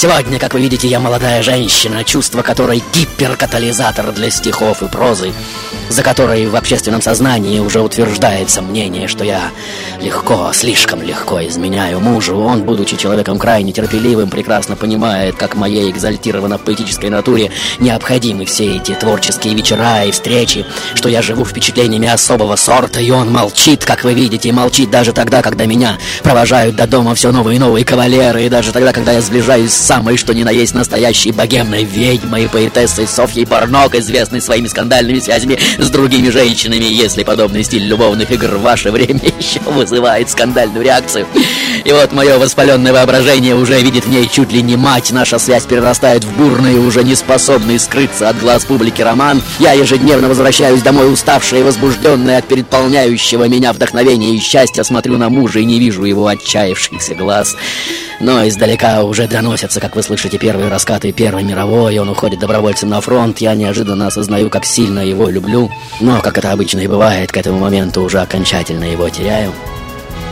Сегодня, 0.00 0.38
как 0.38 0.54
вы 0.54 0.60
видите, 0.60 0.86
я 0.86 1.00
молодая 1.00 1.42
женщина, 1.42 2.04
чувство 2.04 2.42
которой 2.42 2.84
гиперкатализатор 2.92 4.12
для 4.12 4.30
стихов 4.30 4.80
и 4.80 4.86
прозы, 4.86 5.32
за 5.88 6.04
которой 6.04 6.46
в 6.46 6.54
общественном 6.54 7.02
сознании 7.02 7.58
уже 7.58 7.80
утверждается 7.80 8.62
мнение, 8.62 9.08
что 9.08 9.24
я 9.24 9.50
легко, 10.00 10.52
слишком 10.52 11.02
легко 11.02 11.44
изменяю 11.44 11.98
мужу. 11.98 12.38
Он, 12.38 12.62
будучи 12.62 12.96
человеком 12.96 13.40
крайне 13.40 13.72
терпеливым, 13.72 14.30
прекрасно 14.30 14.76
понимает, 14.76 15.34
как 15.34 15.56
моей 15.56 15.90
экзальтированно-поэтической 15.90 17.10
натуре 17.10 17.50
необходимы 17.80 18.44
все 18.44 18.76
эти 18.76 18.92
творческие 18.94 19.54
вечера 19.54 20.04
и 20.04 20.12
встречи, 20.12 20.64
что 20.94 21.08
я 21.08 21.22
живу 21.22 21.44
впечатлениями 21.44 22.06
особого 22.06 22.54
сорта, 22.54 23.00
и 23.00 23.10
он 23.10 23.32
молчит, 23.32 23.84
как 23.84 24.04
вы 24.04 24.14
видите, 24.14 24.52
молчит 24.52 24.92
даже 24.92 25.12
тогда, 25.12 25.42
когда 25.42 25.66
меня 25.66 25.98
провожают 26.22 26.76
до 26.76 26.86
дома 26.86 27.16
все 27.16 27.32
новые 27.32 27.56
и 27.56 27.58
новые 27.58 27.84
кавалеры, 27.84 28.44
и 28.44 28.48
даже 28.48 28.70
тогда, 28.70 28.92
когда 28.92 29.10
я 29.10 29.20
сближаюсь 29.20 29.72
с 29.72 29.87
самой, 29.88 30.18
что 30.18 30.34
ни 30.34 30.42
на 30.42 30.50
есть 30.50 30.74
настоящей 30.74 31.32
богемной 31.32 31.82
ведьмой 31.82 32.44
и 32.44 32.48
поэтессой 32.48 33.06
Софьей 33.06 33.46
Барнок, 33.46 33.94
известной 33.94 34.42
своими 34.42 34.66
скандальными 34.66 35.18
связями 35.18 35.58
с 35.78 35.88
другими 35.88 36.28
женщинами, 36.28 36.84
если 36.84 37.24
подобный 37.24 37.64
стиль 37.64 37.84
любовных 37.84 38.30
игр 38.30 38.48
в 38.48 38.60
ваше 38.60 38.90
время 38.90 39.22
еще 39.38 39.60
вызывает 39.60 40.28
скандальную 40.28 40.84
реакцию. 40.84 41.26
И 41.86 41.90
вот 41.90 42.12
мое 42.12 42.38
воспаленное 42.38 42.92
воображение 42.92 43.54
уже 43.54 43.80
видит 43.80 44.04
в 44.04 44.10
ней 44.10 44.28
чуть 44.30 44.52
ли 44.52 44.60
не 44.60 44.76
мать, 44.76 45.10
наша 45.10 45.38
связь 45.38 45.64
перерастает 45.64 46.22
в 46.22 46.36
бурный, 46.36 46.78
уже 46.78 47.02
не 47.02 47.14
способный 47.14 47.78
скрыться 47.78 48.28
от 48.28 48.38
глаз 48.38 48.66
публики 48.66 49.00
роман. 49.00 49.40
Я 49.58 49.72
ежедневно 49.72 50.28
возвращаюсь 50.28 50.82
домой 50.82 51.10
уставшая 51.10 51.60
и 51.60 51.62
возбужденная 51.62 52.36
от 52.38 52.46
переполняющего 52.46 53.48
меня 53.48 53.72
вдохновения 53.72 54.34
и 54.34 54.38
счастья, 54.38 54.82
смотрю 54.82 55.16
на 55.16 55.30
мужа 55.30 55.60
и 55.60 55.64
не 55.64 55.78
вижу 55.78 56.04
его 56.04 56.26
отчаявшихся 56.26 57.14
глаз. 57.14 57.56
Но 58.20 58.46
издалека 58.48 59.04
уже 59.04 59.28
доносятся, 59.28 59.80
как 59.80 59.94
вы 59.94 60.02
слышите, 60.02 60.38
первые 60.38 60.68
раскаты 60.68 61.12
Первой 61.12 61.44
мировой, 61.44 61.94
и 61.94 61.98
он 61.98 62.08
уходит 62.08 62.40
добровольцем 62.40 62.88
на 62.88 63.00
фронт. 63.00 63.38
Я 63.38 63.54
неожиданно 63.54 64.08
осознаю, 64.08 64.50
как 64.50 64.64
сильно 64.64 65.00
его 65.00 65.28
люблю. 65.28 65.70
Но, 66.00 66.20
как 66.20 66.38
это 66.38 66.52
обычно 66.52 66.80
и 66.80 66.88
бывает, 66.88 67.30
к 67.30 67.36
этому 67.36 67.58
моменту 67.58 68.02
уже 68.02 68.20
окончательно 68.20 68.84
его 68.84 69.08
теряю. 69.08 69.52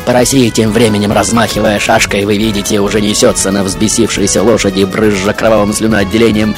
По 0.05 0.13
России 0.13 0.51
тем 0.51 0.71
временем, 0.73 1.13
размахивая 1.13 1.81
шашкой, 1.81 2.25
вы 2.25 2.37
видите, 2.39 2.81
уже 2.81 3.01
несется 3.01 3.51
на 3.51 3.65
взбесившейся 3.65 4.43
лошади, 4.43 4.85
брызжа 4.85 5.33
кровавым 5.33 5.73
слюноотделением 5.73 6.55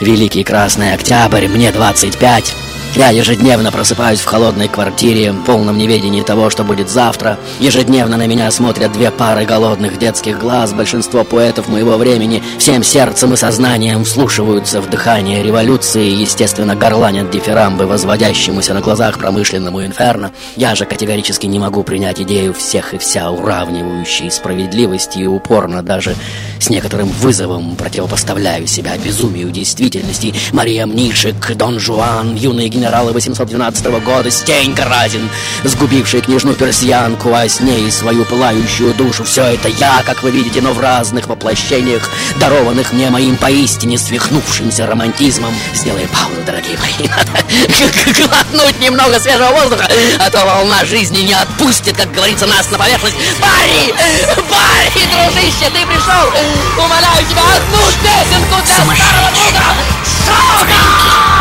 Великий 0.00 0.44
Красный 0.44 0.94
Октябрь, 0.94 1.48
мне 1.48 1.72
25. 1.72 2.63
Я 2.96 3.08
ежедневно 3.08 3.72
просыпаюсь 3.72 4.20
в 4.20 4.24
холодной 4.24 4.68
квартире, 4.68 5.32
в 5.32 5.42
полном 5.42 5.76
неведении 5.76 6.22
того, 6.22 6.48
что 6.48 6.62
будет 6.62 6.88
завтра. 6.88 7.40
Ежедневно 7.58 8.16
на 8.16 8.28
меня 8.28 8.48
смотрят 8.52 8.92
две 8.92 9.10
пары 9.10 9.44
голодных 9.44 9.98
детских 9.98 10.38
глаз. 10.38 10.72
Большинство 10.72 11.24
поэтов 11.24 11.66
моего 11.66 11.96
времени 11.96 12.40
всем 12.56 12.84
сердцем 12.84 13.34
и 13.34 13.36
сознанием 13.36 14.04
вслушиваются 14.04 14.80
в 14.80 14.88
дыхание 14.88 15.42
революции 15.42 16.06
и, 16.06 16.20
естественно, 16.20 16.76
горланят 16.76 17.32
дифирамбы, 17.32 17.86
возводящемуся 17.86 18.74
на 18.74 18.80
глазах 18.80 19.18
промышленному 19.18 19.84
инферно. 19.84 20.30
Я 20.54 20.76
же 20.76 20.84
категорически 20.84 21.46
не 21.46 21.58
могу 21.58 21.82
принять 21.82 22.20
идею 22.20 22.54
всех 22.54 22.94
и 22.94 22.98
вся 22.98 23.28
уравнивающей 23.28 24.30
справедливости 24.30 25.18
и 25.18 25.26
упорно 25.26 25.82
даже 25.82 26.14
с 26.60 26.70
некоторым 26.70 27.08
вызовом 27.08 27.74
противопоставляю 27.74 28.68
себя 28.68 28.96
безумию 28.96 29.50
действительности. 29.50 30.32
Мария 30.52 30.86
Мнишек, 30.86 31.56
Дон 31.56 31.80
Жуан, 31.80 32.36
юные 32.36 32.68
генералы 32.84 33.12
812 33.12 33.86
года, 34.04 34.30
Стенька 34.30 34.84
Разин, 34.84 35.30
сгубивший 35.64 36.20
княжну 36.20 36.52
персиянку, 36.52 37.32
а 37.32 37.48
с 37.48 37.60
ней 37.60 37.90
свою 37.90 38.26
пылающую 38.26 38.92
душу. 38.92 39.24
Все 39.24 39.44
это 39.44 39.68
я, 39.68 40.02
как 40.04 40.22
вы 40.22 40.30
видите, 40.30 40.60
но 40.60 40.74
в 40.74 40.80
разных 40.80 41.26
воплощениях, 41.26 42.10
дарованных 42.36 42.92
мне 42.92 43.08
моим 43.08 43.36
поистине 43.36 43.96
свихнувшимся 43.96 44.86
романтизмом. 44.86 45.54
Сделаем 45.72 46.08
паузу, 46.08 46.42
дорогие 46.44 46.76
мои. 46.76 47.08
Глотнуть 48.28 48.78
немного 48.80 49.18
свежего 49.18 49.48
воздуха, 49.52 49.88
а 50.18 50.30
то 50.30 50.44
волна 50.44 50.84
жизни 50.84 51.22
не 51.22 51.32
отпустит, 51.32 51.96
как 51.96 52.12
говорится, 52.12 52.44
нас 52.44 52.70
на 52.70 52.76
поверхность. 52.76 53.16
Барри! 53.40 53.94
Барри, 54.50 55.06
дружище, 55.10 55.70
ты 55.72 55.86
пришел! 55.86 56.84
Умоляю 56.84 57.24
тебя, 57.30 57.44
одну 57.56 57.78
песенку 58.02 58.62
для 58.66 58.76
старого 58.76 59.30
друга! 59.32 59.64
Шока! 60.26 61.33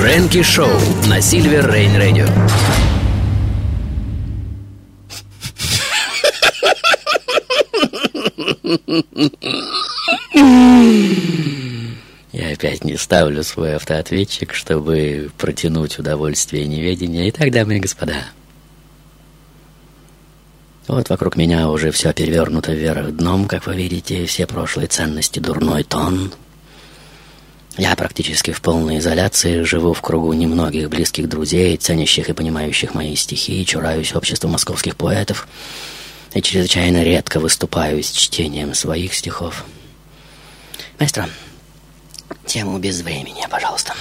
Фрэнки 0.00 0.42
Шоу 0.42 0.70
на 1.10 1.20
Сильвер 1.20 1.70
Рейн 1.70 1.94
Радио. 1.94 2.26
Я 12.32 12.52
опять 12.54 12.82
не 12.82 12.96
ставлю 12.96 13.42
свой 13.42 13.76
автоответчик, 13.76 14.54
чтобы 14.54 15.30
протянуть 15.36 15.98
удовольствие 15.98 16.66
неведения. 16.66 17.28
Итак, 17.28 17.50
дамы 17.52 17.76
и 17.76 17.80
господа, 17.80 18.24
вот 20.88 21.10
вокруг 21.10 21.36
меня 21.36 21.68
уже 21.68 21.90
все 21.90 22.14
перевернуто 22.14 22.72
вверх 22.72 23.12
дном, 23.12 23.46
как 23.46 23.66
вы 23.66 23.74
видите, 23.74 24.24
все 24.24 24.46
прошлые 24.46 24.88
ценности, 24.88 25.40
дурной 25.40 25.84
тон. 25.84 26.32
Я 27.76 27.94
практически 27.96 28.50
в 28.50 28.60
полной 28.60 28.98
изоляции, 28.98 29.62
живу 29.62 29.94
в 29.94 30.02
кругу 30.02 30.32
немногих 30.32 30.90
близких 30.90 31.28
друзей, 31.28 31.76
ценящих 31.76 32.28
и 32.28 32.32
понимающих 32.32 32.94
мои 32.94 33.14
стихи, 33.14 33.64
чураюсь 33.64 34.14
общества 34.14 34.48
московских 34.48 34.96
поэтов 34.96 35.46
и 36.34 36.42
чрезвычайно 36.42 37.02
редко 37.02 37.40
выступаю 37.40 38.02
с 38.02 38.10
чтением 38.10 38.74
своих 38.74 39.14
стихов. 39.14 39.64
Маэстро, 40.98 41.28
тему 42.44 42.78
без 42.78 43.00
времени, 43.00 43.46
пожалуйста. 43.48 43.94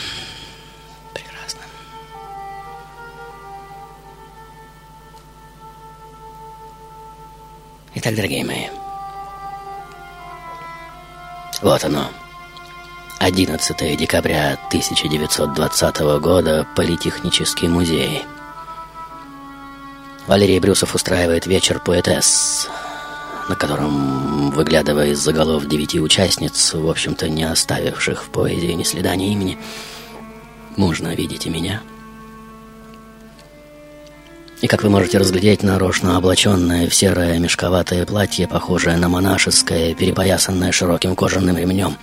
Прекрасно. 1.13 1.62
Итак, 7.95 8.15
дорогие 8.15 8.43
мои, 8.43 8.67
вот 11.62 11.84
оно. 11.84 12.10
11 13.29 13.95
декабря 13.95 14.57
1920 14.69 15.99
года, 16.19 16.65
Политехнический 16.75 17.67
музей. 17.67 18.23
Валерий 20.25 20.57
Брюсов 20.59 20.95
устраивает 20.95 21.45
вечер 21.45 21.79
поэтесс, 21.79 22.67
на 23.47 23.53
котором, 23.53 24.49
выглядывая 24.49 25.09
из-за 25.09 25.31
девяти 25.31 25.99
участниц, 25.99 26.73
в 26.73 26.89
общем-то 26.89 27.29
не 27.29 27.43
оставивших 27.43 28.23
в 28.23 28.29
поэзии 28.29 28.71
ни 28.71 28.81
следа, 28.81 29.15
ни 29.15 29.31
имени, 29.31 29.59
можно 30.75 31.13
видеть 31.13 31.45
и 31.45 31.51
меня– 31.51 31.83
и, 34.61 34.67
как 34.67 34.83
вы 34.83 34.89
можете 34.89 35.17
разглядеть, 35.17 35.63
нарочно 35.63 36.17
облаченное 36.17 36.89
в 36.89 36.93
серое 36.93 37.39
мешковатое 37.39 38.05
платье, 38.05 38.45
похожее 38.45 38.97
на 38.97 39.07
монашеское, 39.07 39.93
перепоясанное 39.95 40.73
широким 40.73 41.15
кожаным 41.15 41.57
ремнем. 41.57 41.95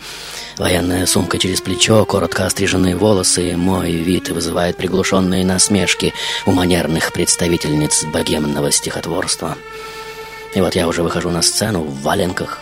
Военная 0.59 1.05
сумка 1.05 1.39
через 1.39 1.61
плечо, 1.61 2.07
коротко 2.07 2.47
остриженные 2.47 2.97
волосы, 2.97 3.57
мой 3.57 3.93
вид 3.93 4.31
вызывает 4.31 4.77
приглушенные 4.79 5.45
насмешки 5.45 6.15
у 6.47 6.53
манерных 6.53 7.13
представительниц 7.13 8.05
богемного 8.05 8.73
стихотворства. 8.73 9.59
И 10.55 10.61
вот 10.63 10.75
я 10.75 10.89
уже 10.89 11.03
выхожу 11.03 11.29
на 11.29 11.43
сцену 11.43 11.83
в 11.83 12.01
валенках, 12.01 12.61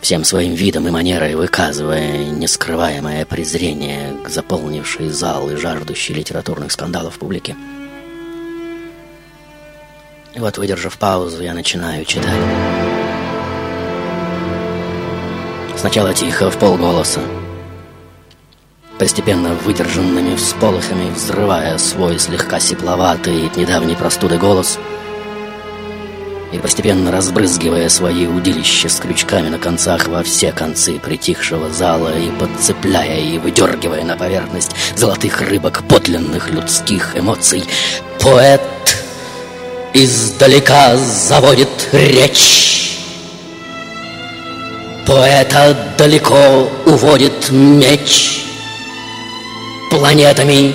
всем 0.00 0.24
своим 0.24 0.54
видом 0.54 0.88
и 0.88 0.90
манерой 0.90 1.36
выказывая 1.36 2.24
нескрываемое 2.24 3.24
презрение 3.26 4.16
к 4.24 4.28
заполнившей 4.28 5.10
зал 5.10 5.50
и 5.50 5.56
жаждущей 5.56 6.16
литературных 6.16 6.72
скандалов 6.72 7.18
публике. 7.18 7.54
И 10.34 10.40
вот, 10.40 10.58
выдержав 10.58 10.98
паузу, 10.98 11.42
я 11.42 11.54
начинаю 11.54 12.04
читать. 12.04 12.99
Сначала 15.80 16.12
тихо, 16.12 16.50
в 16.50 16.58
полголоса. 16.58 17.20
Постепенно 18.98 19.54
выдержанными 19.54 20.36
всполохами, 20.36 21.10
взрывая 21.10 21.78
свой 21.78 22.18
слегка 22.18 22.60
сепловатый 22.60 23.46
от 23.46 23.56
недавней 23.56 23.94
простуды 23.94 24.36
голос 24.36 24.78
и 26.52 26.58
постепенно 26.58 27.10
разбрызгивая 27.10 27.88
свои 27.88 28.26
удилища 28.26 28.90
с 28.90 29.00
крючками 29.00 29.48
на 29.48 29.58
концах 29.58 30.06
во 30.06 30.22
все 30.22 30.52
концы 30.52 30.98
притихшего 30.98 31.70
зала 31.70 32.14
и 32.14 32.30
подцепляя 32.30 33.18
и 33.18 33.38
выдергивая 33.38 34.04
на 34.04 34.18
поверхность 34.18 34.72
золотых 34.98 35.40
рыбок 35.40 35.84
подлинных 35.88 36.50
людских 36.50 37.16
эмоций, 37.16 37.64
поэт 38.20 38.60
издалека 39.94 40.98
заводит 40.98 41.88
речь. 41.92 42.99
Поэта 45.06 45.76
далеко 45.96 46.70
уводит 46.86 47.50
меч. 47.50 48.44
Планетами, 49.90 50.72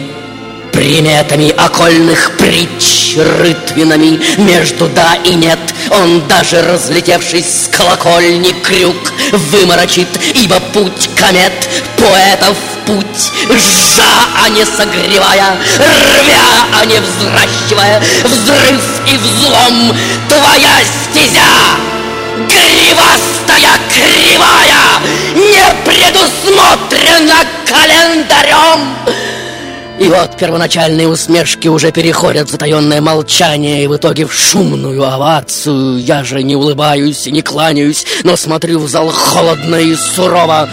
приметами 0.75 1.49
окольных 1.51 2.31
притч 2.37 3.15
Рытвинами 3.15 4.19
между 4.41 4.87
да 4.89 5.15
и 5.23 5.33
нет 5.33 5.59
Он 5.89 6.27
даже 6.27 6.61
разлетевшись 6.61 7.45
с 7.45 7.67
колокольни 7.75 8.51
крюк 8.61 9.13
Выморочит, 9.31 10.09
ибо 10.35 10.59
путь 10.73 11.09
комет 11.15 11.53
Поэтов 11.97 12.57
путь 12.85 13.31
Жжа, 13.49 14.03
а 14.43 14.49
не 14.49 14.65
согревая 14.65 15.57
Рвя, 15.77 16.65
а 16.79 16.85
не 16.85 16.99
взращивая 16.99 18.01
Взрыв 18.25 18.83
и 19.07 19.17
взлом 19.17 19.95
Твоя 20.27 20.75
стезя 21.09 22.04
Гривастая, 22.35 23.79
кривая 23.89 24.99
Не 25.35 25.63
предусмотрена 25.85 27.45
календарем. 27.65 28.95
И 29.97 30.09
вот 30.09 30.35
первоначальные 30.35 31.07
усмешки 31.07 31.69
уже 31.69 31.93
переходят 31.93 32.49
в 32.49 32.51
затаенное 32.51 32.99
молчание 32.99 33.85
И 33.85 33.87
в 33.87 33.95
итоге 33.95 34.25
в 34.25 34.33
шумную 34.33 35.01
овацию. 35.03 35.97
Я 35.97 36.25
же 36.25 36.43
не 36.43 36.57
улыбаюсь 36.57 37.25
и 37.27 37.31
не 37.31 37.41
кланяюсь 37.41 38.05
Но 38.23 38.35
смотрю 38.35 38.79
в 38.79 38.89
зал 38.89 39.09
холодно 39.09 39.77
и 39.77 39.95
сурово. 39.95 40.69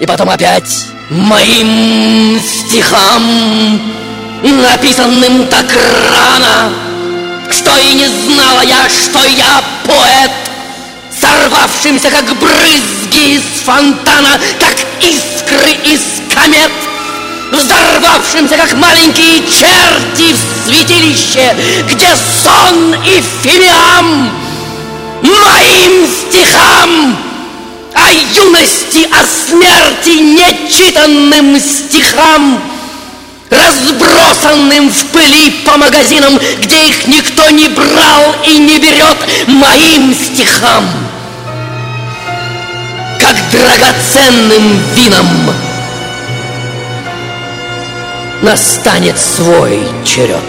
И 0.00 0.06
потом 0.06 0.30
опять 0.30 0.86
моим 1.10 2.40
стихам 2.40 3.22
Написанным 4.42 5.46
так 5.48 5.66
рано 6.10 6.72
Что 7.50 7.76
и 7.76 7.92
не 7.92 8.06
знала 8.06 8.62
я, 8.62 8.88
что 8.88 9.18
я 9.28 9.62
поэт 9.84 10.51
Сорвавшимся, 11.22 12.10
как 12.10 12.36
брызги 12.36 13.36
из 13.36 13.42
фонтана 13.64 14.40
Как 14.58 14.76
искры 15.00 15.72
из 15.84 16.00
комет 16.34 16.72
взорвавшимся, 17.52 18.56
как 18.56 18.72
маленькие 18.74 19.40
черти 19.46 20.34
в 20.34 20.66
святилище, 20.66 21.54
где 21.90 22.08
сон 22.42 22.94
и 22.94 23.22
фимиам 23.42 24.30
моим 25.22 26.06
стихам 26.08 27.18
о 27.94 28.10
юности, 28.10 29.08
о 29.12 29.50
смерти 29.50 30.18
нечитанным 30.18 31.60
стихам, 31.60 32.62
разбросанным 33.50 34.88
в 34.88 35.06
пыли 35.06 35.50
по 35.64 35.76
магазинам, 35.76 36.38
где 36.58 36.88
их 36.88 37.06
никто 37.06 37.50
не 37.50 37.68
брал 37.68 38.34
и 38.46 38.58
не 38.58 38.78
берет, 38.78 39.18
моим 39.46 40.14
стихам, 40.14 40.88
как 43.32 43.50
драгоценным 43.50 44.78
винам 44.94 45.26
настанет 48.42 49.18
свой 49.18 49.80
черед. 50.04 50.42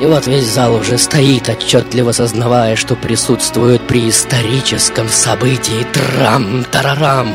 И 0.00 0.06
вот 0.06 0.26
весь 0.26 0.46
зал 0.46 0.76
уже 0.76 0.96
стоит, 0.96 1.48
отчетливо 1.50 2.12
сознавая, 2.12 2.74
что 2.76 2.94
присутствует 2.96 3.86
при 3.86 4.08
историческом 4.08 5.10
событии 5.10 5.86
трам-тарарам. 5.92 7.34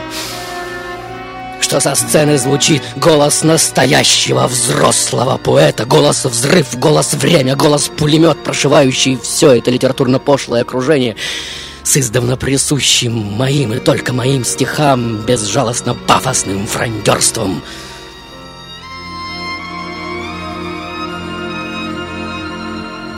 Что 1.66 1.80
со 1.80 1.96
сцены 1.96 2.38
звучит 2.38 2.84
голос 2.96 3.42
настоящего 3.42 4.46
взрослого 4.46 5.38
поэта, 5.38 5.86
голос 5.86 6.24
взрыв, 6.24 6.78
голос 6.78 7.16
время, 7.16 7.56
голос 7.56 7.88
пулемет, 7.88 8.38
прошивающий 8.44 9.18
все 9.18 9.54
это 9.54 9.72
литературно-пошлое 9.72 10.62
окружение— 10.62 11.16
с 11.84 11.98
издавна 11.98 12.38
присущим 12.38 13.14
моим 13.14 13.74
и 13.74 13.80
только 13.80 14.14
моим 14.14 14.46
стихам 14.46 15.26
безжалостно 15.26 15.96
пафосным 15.96 16.68
франдерством. 16.68 17.64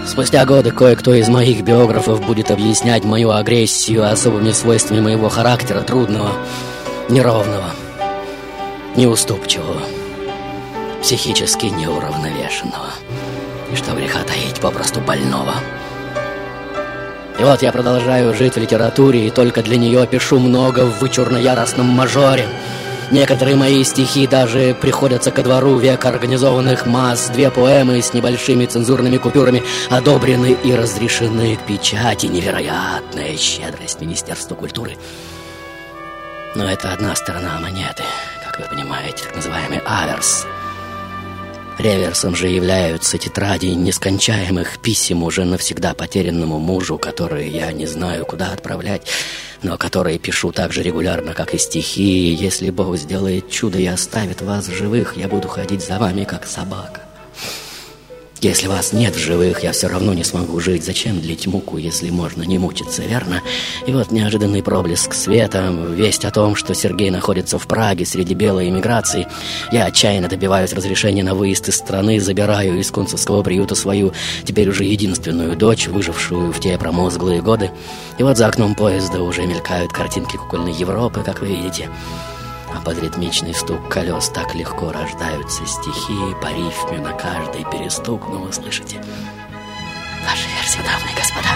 Спустя 0.07 0.45
годы 0.45 0.71
кое-кто 0.71 1.13
из 1.13 1.27
моих 1.27 1.63
биографов 1.63 2.25
будет 2.25 2.49
объяснять 2.51 3.03
мою 3.03 3.31
агрессию 3.31 4.09
особыми 4.09 4.51
свойствами 4.53 5.01
моего 5.01 5.27
характера 5.27 5.81
трудного, 5.81 6.31
неровного, 7.09 7.73
неуступчивого, 8.97 9.81
психически 11.01 11.67
неуравновешенного 11.67 12.91
и, 13.71 13.75
что 13.75 13.93
греха 13.93 14.19
таить, 14.23 14.59
попросту 14.59 14.99
больного– 14.99 15.53
и 17.39 17.43
вот 17.43 17.61
я 17.61 17.71
продолжаю 17.71 18.33
жить 18.33 18.55
в 18.55 18.57
литературе, 18.57 19.27
и 19.27 19.29
только 19.29 19.61
для 19.61 19.77
нее 19.77 20.07
пишу 20.07 20.39
много 20.39 20.85
в 20.85 20.99
вычурно-яростном 20.99 21.85
мажоре. 21.85 22.47
Некоторые 23.11 23.55
мои 23.55 23.83
стихи 23.83 24.25
даже 24.25 24.75
приходятся 24.81 25.29
ко 25.29 25.43
двору 25.43 25.77
века 25.77 26.09
организованных 26.09 26.87
масс. 26.87 27.29
Две 27.29 27.51
поэмы 27.51 28.01
с 28.01 28.13
небольшими 28.13 28.65
цензурными 28.65 29.17
купюрами 29.17 29.63
одобрены 29.89 30.57
и 30.63 30.73
разрешены 30.73 31.57
к 31.57 31.67
печати. 31.67 32.25
Невероятная 32.25 33.37
щедрость 33.37 34.01
Министерства 34.01 34.55
культуры. 34.55 34.97
Но 36.55 36.67
это 36.67 36.91
одна 36.91 37.15
сторона 37.15 37.59
монеты, 37.61 38.03
вы 38.57 38.65
понимаете, 38.65 39.23
так 39.25 39.35
называемый 39.35 39.79
аверс– 39.85 40.45
Реверсом 41.77 42.35
же 42.35 42.47
являются 42.47 43.19
тетради 43.19 43.67
нескончаемых 43.67 44.79
писем 44.79 45.21
уже 45.21 45.45
навсегда 45.45 45.93
потерянному 45.93 46.57
мужу, 46.57 46.97
которые 46.97 47.49
я 47.49 47.71
не 47.71 47.85
знаю, 47.85 48.25
куда 48.25 48.51
отправлять, 48.51 49.03
но 49.61 49.77
которые 49.77 50.17
пишу 50.17 50.51
так 50.51 50.73
же 50.73 50.81
регулярно, 50.81 51.35
как 51.35 51.53
и 51.53 51.59
стихи. 51.59 52.33
Если 52.33 52.71
Бог 52.71 52.97
сделает 52.97 53.51
чудо 53.51 53.77
и 53.77 53.85
оставит 53.85 54.41
вас 54.41 54.65
живых, 54.67 55.17
я 55.17 55.27
буду 55.27 55.47
ходить 55.47 55.85
за 55.85 55.99
вами, 55.99 56.23
как 56.23 56.47
собака. 56.47 57.06
Если 58.41 58.67
вас 58.67 58.93
нет 58.93 59.15
в 59.15 59.19
живых, 59.19 59.63
я 59.63 59.71
все 59.71 59.87
равно 59.87 60.13
не 60.13 60.23
смогу 60.23 60.59
жить. 60.59 60.85
Зачем 60.85 61.19
длить 61.19 61.47
муку, 61.47 61.77
если 61.77 62.11
можно 62.11 62.43
не 62.43 62.59
мучиться, 62.59 63.01
верно? 63.01 63.41
И 63.87 63.91
вот 63.91 64.11
неожиданный 64.11 64.61
проблеск 64.61 65.13
света, 65.15 65.73
весть 65.89 66.23
о 66.23 66.29
том, 66.29 66.55
что 66.55 66.75
Сергей 66.75 67.09
находится 67.09 67.57
в 67.57 67.65
Праге 67.65 68.05
среди 68.05 68.35
белой 68.35 68.69
эмиграции. 68.69 69.27
Я 69.71 69.85
отчаянно 69.85 70.27
добиваюсь 70.27 70.73
разрешения 70.73 71.23
на 71.23 71.33
выезд 71.33 71.67
из 71.67 71.77
страны, 71.77 72.19
забираю 72.19 72.79
из 72.79 72.91
концевского 72.91 73.41
приюта 73.41 73.73
свою, 73.73 74.13
теперь 74.43 74.69
уже 74.69 74.83
единственную 74.83 75.55
дочь, 75.55 75.87
выжившую 75.87 76.53
в 76.53 76.59
те 76.59 76.77
промозглые 76.77 77.41
годы. 77.41 77.71
И 78.19 78.23
вот 78.23 78.37
за 78.37 78.45
окном 78.45 78.75
поезда 78.75 79.19
уже 79.23 79.47
мелькают 79.47 79.91
картинки 79.91 80.37
кукольной 80.37 80.73
Европы, 80.73 81.23
как 81.25 81.41
вы 81.41 81.47
видите. 81.47 81.89
А 82.73 82.81
под 82.83 83.01
ритмичный 83.01 83.53
стук 83.53 83.89
колес 83.89 84.29
так 84.29 84.53
легко 84.55 84.91
рождаются 84.91 85.65
стихи 85.65 86.35
по 86.41 86.47
рифме 86.47 86.99
на 86.99 87.13
каждый 87.13 87.63
перестук, 87.65 88.27
ну 88.29 88.39
вы 88.39 88.53
слышите. 88.53 89.01
Ваша 90.25 90.47
версия, 90.57 90.79
дамы 90.79 91.11
и 91.11 91.15
господа. 91.15 91.49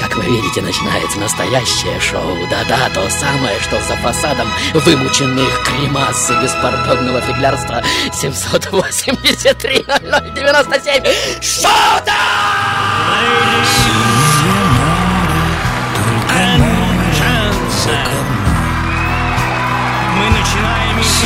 Как 0.00 0.16
вы 0.16 0.24
видите, 0.24 0.62
начинается 0.62 1.18
настоящее 1.18 1.98
шоу. 2.00 2.36
Да-да, 2.50 2.88
то 2.90 3.08
самое, 3.10 3.58
что 3.60 3.80
за 3.80 3.96
фасадом 3.96 4.48
вымученных 4.74 5.64
кремас 5.64 6.30
и 6.30 6.42
беспардонного 6.42 7.20
фиглярства 7.20 7.82
783 8.12 9.84
0097. 9.84 11.04
Шоу-то! 11.42 12.12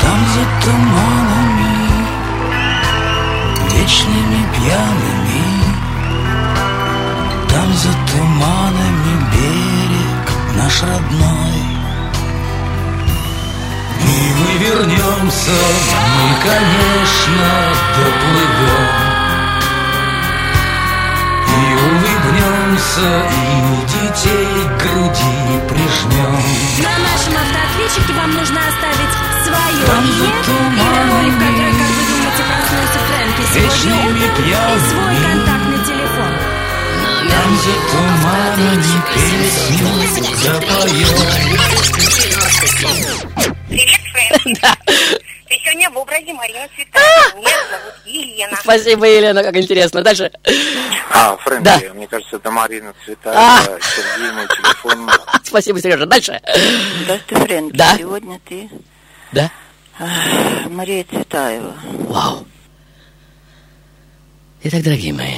Там 0.00 0.20
за 0.34 0.44
туманами, 0.64 1.74
вечными 3.72 4.42
пьяными, 4.54 5.44
Там 7.48 7.68
за 7.74 7.92
туманами 8.12 9.14
берег 9.32 10.24
наш 10.56 10.82
родной. 10.82 11.62
И 14.02 14.04
мы 14.38 14.50
вернемся, 14.58 15.58
мы, 16.16 16.28
конечно, 16.42 17.48
доплывем. 17.96 19.05
Улыбнемся, 22.36 23.08
и 23.30 23.84
детей 23.86 24.48
к 24.64 24.82
груди 24.82 25.36
прижмем. 25.68 26.34
На 26.82 26.94
нашем 26.98 27.34
автоответчике 27.36 28.12
вам 28.14 28.30
нужно 28.34 28.60
оставить 28.68 29.14
свое 29.44 29.84
Там 29.86 30.04
имя, 30.04 30.16
за 30.16 30.26
имя 30.26 30.86
роли, 31.12 31.30
в 31.30 31.34
которой, 31.34 31.64
туманами, 31.64 31.78
как 31.78 31.90
вы 31.90 32.02
думаете, 32.08 32.42
проснулся 32.46 33.00
Фрэнки 33.06 33.42
сегодня 33.54 34.26
утром, 34.26 34.46
и 34.46 34.80
свой 34.88 35.14
контактный 35.22 35.80
телефон. 35.84 36.32
Там 37.30 37.50
за 37.56 37.74
туманами 37.90 38.98
песню 39.14 39.86
запоем. 40.42 41.14
Привет, 43.68 44.02
Фрэнки. 44.12 45.26
Сегодня 45.66 45.90
в 45.90 45.98
образе 45.98 46.32
Марины 46.32 46.68
Цветаевой. 46.76 47.40
Меня 47.40 47.50
зовут 47.70 47.94
Елена. 48.06 48.56
Спасибо, 48.62 49.04
Елена, 49.04 49.42
как 49.42 49.56
интересно. 49.56 50.00
Дальше. 50.02 50.30
А, 51.10 51.36
Фрэнки, 51.38 51.64
Да. 51.64 51.80
мне 51.92 52.06
кажется, 52.06 52.36
это 52.36 52.50
Марина 52.52 52.94
Цветаева, 53.04 53.78
Сергей, 53.80 54.30
мой 54.30 54.46
телефон. 54.46 55.10
Спасибо, 55.42 55.80
Сережа. 55.80 56.06
Дальше. 56.06 56.40
Здравствуй, 57.02 57.38
Фрэнки. 57.38 57.76
Да. 57.76 57.96
Сегодня 57.98 58.40
ты 58.48 58.70
Да? 59.32 59.50
Мария 60.68 61.02
Цветаева. 61.02 61.74
Вау. 61.82 62.46
Итак, 64.62 64.82
дорогие 64.84 65.12
мои, 65.12 65.34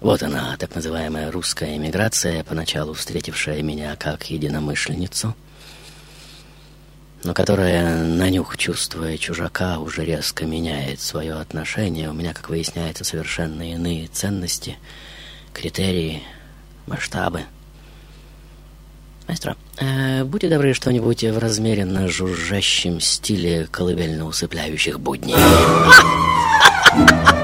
вот 0.00 0.22
она, 0.22 0.56
так 0.58 0.74
называемая 0.74 1.30
русская 1.30 1.74
эмиграция, 1.76 2.44
поначалу 2.44 2.92
встретившая 2.92 3.62
меня 3.62 3.96
как 3.96 4.24
единомышленницу, 4.30 5.34
но 7.24 7.34
которая, 7.34 8.02
на 8.02 8.28
нюх 8.30 8.56
чувствуя 8.56 9.16
чужака, 9.16 9.78
уже 9.78 10.04
резко 10.04 10.44
меняет 10.44 11.00
свое 11.00 11.34
отношение. 11.34 12.10
У 12.10 12.12
меня, 12.12 12.34
как 12.34 12.48
выясняется, 12.48 13.04
совершенно 13.04 13.70
иные 13.70 14.08
ценности, 14.08 14.76
критерии, 15.52 16.22
масштабы. 16.86 17.42
Маэстро, 19.28 19.56
э, 19.78 20.24
будьте 20.24 20.48
добры 20.48 20.74
что-нибудь 20.74 21.22
в 21.22 21.38
размеренно 21.38 22.08
жужжащем 22.08 23.00
стиле 23.00 23.68
колыбельно-усыпляющих 23.70 24.98
будней. 24.98 25.36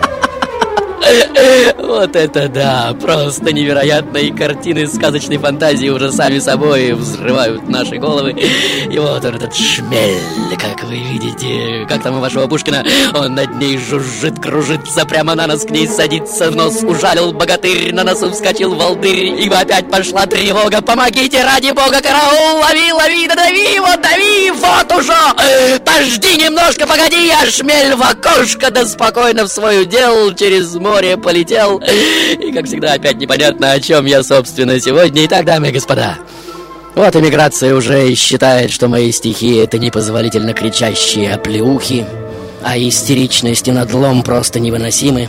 Вот 1.78 2.14
это 2.14 2.48
да, 2.48 2.94
просто 3.00 3.52
невероятные 3.52 4.32
картины 4.32 4.86
сказочной 4.86 5.38
фантазии 5.38 5.88
уже 5.88 6.12
сами 6.12 6.38
собой 6.38 6.92
взрывают 6.92 7.68
наши 7.68 7.96
головы. 7.96 8.32
И 8.32 8.98
вот 8.98 9.24
он, 9.24 9.34
этот 9.34 9.54
шмель, 9.54 10.18
как 10.60 10.84
вы 10.84 10.96
видите, 10.96 11.86
как 11.88 12.02
там 12.02 12.18
у 12.18 12.20
вашего 12.20 12.46
Пушкина, 12.46 12.84
он 13.14 13.34
над 13.34 13.54
ней 13.56 13.78
жужжит, 13.78 14.38
кружится, 14.38 15.06
прямо 15.06 15.34
на 15.34 15.46
нос 15.46 15.64
к 15.64 15.70
ней 15.70 15.88
садится, 15.88 16.50
нос 16.50 16.82
ужалил 16.82 17.32
богатырь, 17.32 17.94
на 17.94 18.04
носу 18.04 18.30
вскочил 18.30 18.74
волдырь, 18.74 19.40
ибо 19.40 19.60
опять 19.60 19.90
пошла 19.90 20.26
тревога, 20.26 20.82
помогите, 20.82 21.42
ради 21.42 21.70
бога, 21.72 22.00
караул, 22.02 22.60
лови, 22.60 22.92
лови, 22.92 23.26
да 23.28 23.34
дави 23.34 23.74
его, 23.74 23.96
дави, 23.96 24.50
вот 24.50 24.92
уже, 24.92 25.80
пожди 25.84 26.36
немножко, 26.36 26.86
погоди, 26.86 27.26
я 27.26 27.46
шмель 27.50 27.94
в 27.94 28.02
окошко, 28.02 28.70
да 28.70 28.84
спокойно 28.84 29.44
в 29.44 29.48
свое 29.48 29.86
дел 29.86 30.34
через 30.34 30.74
море 30.74 30.97
полетел, 31.16 31.78
и, 31.78 32.52
как 32.52 32.66
всегда, 32.66 32.94
опять 32.94 33.16
непонятно, 33.16 33.72
о 33.72 33.80
чем 33.80 34.06
я, 34.06 34.22
собственно, 34.22 34.80
сегодня. 34.80 35.24
Итак, 35.26 35.44
дамы 35.44 35.68
и 35.68 35.72
господа, 35.72 36.18
вот 36.94 37.14
эмиграция 37.14 37.74
уже 37.74 38.14
считает, 38.14 38.70
что 38.70 38.88
мои 38.88 39.12
стихи— 39.12 39.56
это 39.56 39.78
непозволительно 39.78 40.52
кричащие 40.52 41.34
оплеухи, 41.34 42.04
а 42.62 42.76
истеричность 42.76 43.68
и 43.68 43.72
надлом 43.72 44.22
просто 44.22 44.60
невыносимы. 44.60 45.28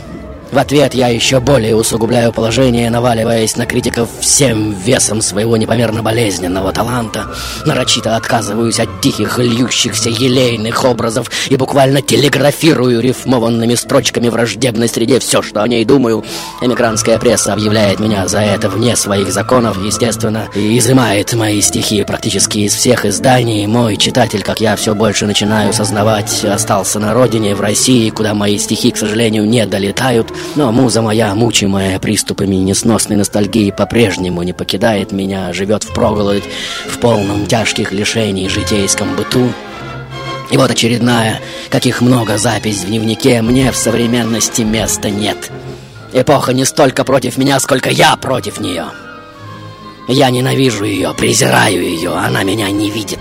В 0.52 0.58
ответ 0.58 0.94
я 0.94 1.06
еще 1.08 1.38
более 1.38 1.76
усугубляю 1.76 2.32
положение, 2.32 2.90
наваливаясь 2.90 3.56
на 3.56 3.66
критиков 3.66 4.08
всем 4.20 4.72
весом 4.72 5.20
своего 5.20 5.56
непомерно 5.56 6.02
болезненного 6.02 6.72
таланта. 6.72 7.26
Нарочито 7.64 8.16
отказываюсь 8.16 8.80
от 8.80 9.00
тихих, 9.00 9.38
льющихся 9.38 10.10
елейных 10.10 10.84
образов 10.84 11.30
и 11.48 11.56
буквально 11.56 12.02
телеграфирую 12.02 13.00
рифмованными 13.00 13.76
строчками 13.76 14.28
враждебной 14.28 14.88
среде 14.88 15.20
все, 15.20 15.40
что 15.40 15.62
о 15.62 15.68
ней 15.68 15.84
думаю. 15.84 16.24
Эмигрантская 16.60 17.18
пресса 17.18 17.52
объявляет 17.52 18.00
меня 18.00 18.26
за 18.26 18.40
это 18.40 18.68
вне 18.68 18.96
своих 18.96 19.32
законов, 19.32 19.78
естественно, 19.84 20.48
и 20.56 20.78
изымает 20.78 21.32
мои 21.34 21.60
стихи 21.60 22.02
практически 22.02 22.58
из 22.58 22.74
всех 22.74 23.04
изданий. 23.04 23.66
Мой 23.68 23.96
читатель, 23.96 24.42
как 24.42 24.60
я 24.60 24.74
все 24.74 24.96
больше 24.96 25.26
начинаю 25.26 25.72
сознавать, 25.72 26.44
остался 26.44 26.98
на 26.98 27.14
родине, 27.14 27.54
в 27.54 27.60
России, 27.60 28.10
куда 28.10 28.34
мои 28.34 28.58
стихи, 28.58 28.90
к 28.90 28.96
сожалению, 28.96 29.46
не 29.46 29.64
долетают. 29.64 30.32
Но 30.56 30.72
муза 30.72 31.00
моя, 31.02 31.34
мучимая 31.34 31.98
приступами 31.98 32.56
несносной 32.56 33.16
ностальгии, 33.16 33.70
по-прежнему 33.70 34.42
не 34.42 34.52
покидает 34.52 35.12
меня, 35.12 35.52
живет 35.52 35.84
впроголодь 35.84 36.44
в 36.88 36.98
полном 36.98 37.46
тяжких 37.46 37.92
лишений 37.92 38.48
житейском 38.48 39.14
быту. 39.16 39.52
И 40.50 40.56
вот 40.56 40.70
очередная, 40.70 41.40
каких 41.68 42.00
много 42.00 42.36
запись 42.36 42.78
в 42.78 42.86
дневнике, 42.86 43.42
мне 43.42 43.70
в 43.70 43.76
современности 43.76 44.62
места 44.62 45.08
нет. 45.10 45.50
Эпоха 46.12 46.52
не 46.52 46.64
столько 46.64 47.04
против 47.04 47.38
меня, 47.38 47.60
сколько 47.60 47.88
я 47.88 48.16
против 48.16 48.58
нее. 48.58 48.86
Я 50.08 50.30
ненавижу 50.30 50.84
ее, 50.84 51.14
презираю 51.16 51.82
ее, 51.82 52.10
она 52.10 52.42
меня 52.42 52.68
не 52.70 52.90
видит. 52.90 53.20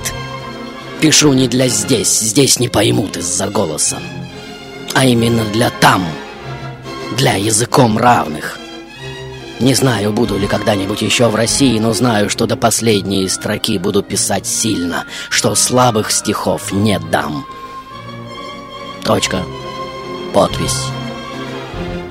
Пишу 0.99 1.34
не 1.34 1.47
для 1.47 1.67
здесь, 1.67 2.19
здесь 2.19 2.60
не 2.60 2.67
поймут 2.67 3.15
из-за 3.15 3.47
голоса, 3.47 3.99
а 4.95 5.05
именно 5.05 5.45
для 5.45 5.69
там, 5.69 6.03
для 7.17 7.35
языком 7.35 7.97
равных. 7.97 8.57
Не 9.59 9.73
знаю, 9.73 10.13
буду 10.13 10.37
ли 10.37 10.47
когда-нибудь 10.47 11.01
еще 11.01 11.27
в 11.27 11.35
России, 11.35 11.77
но 11.79 11.93
знаю, 11.93 12.29
что 12.29 12.45
до 12.45 12.55
последней 12.55 13.27
строки 13.27 13.77
буду 13.77 14.01
писать 14.01 14.47
сильно, 14.47 15.05
что 15.29 15.53
слабых 15.55 16.11
стихов 16.11 16.71
не 16.71 16.97
дам. 16.99 17.45
Точка. 19.03 19.43
Подпись. 20.33 20.85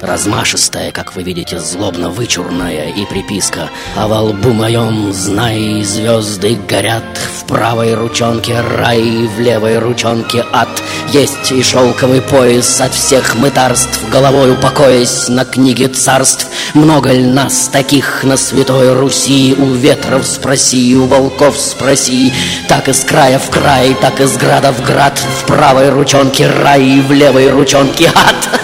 Размашистая, 0.01 0.93
как 0.93 1.17
вы 1.17 1.25
видите, 1.25 1.59
злобно 1.59 2.11
вычурная 2.11 2.89
и 2.91 3.05
приписка. 3.05 3.69
А 3.97 4.07
во 4.07 4.21
лбу 4.23 4.53
моем, 4.53 5.13
знай, 5.13 5.83
звезды 5.83 6.57
горят. 6.69 7.03
В 7.41 7.47
правой 7.47 7.95
ручонке 7.95 8.61
рай, 8.61 9.03
в 9.27 9.41
левой 9.41 9.79
ручонке 9.79 10.45
ад. 10.53 10.69
Есть 11.13 11.51
и 11.51 11.63
шелковый 11.63 12.21
пояс 12.21 12.81
от 12.81 12.95
всех 12.95 13.35
мытарств. 13.35 14.09
Головой 14.11 14.53
упокоясь 14.53 15.29
на 15.29 15.45
книге 15.45 15.89
царств. 15.89 16.47
Много 16.75 17.11
ли 17.11 17.25
нас 17.25 17.69
таких 17.73 18.23
на 18.23 18.37
святой 18.37 18.93
Руси? 18.93 19.57
У 19.59 19.73
ветров 19.73 20.25
спроси, 20.27 20.97
у 20.97 21.07
волков 21.07 21.59
спроси. 21.59 22.33
Так 22.69 22.89
из 22.89 23.01
края 23.01 23.41
в 23.41 23.51
край, 23.51 23.97
так 24.01 24.21
из 24.21 24.37
града 24.37 24.71
в 24.71 24.81
град. 24.85 25.19
В 25.41 25.47
правой 25.47 25.91
ручонке 25.91 26.49
рай, 26.49 27.01
в 27.01 27.11
левой 27.11 27.51
ручонке 27.51 28.13
ад 28.15 28.58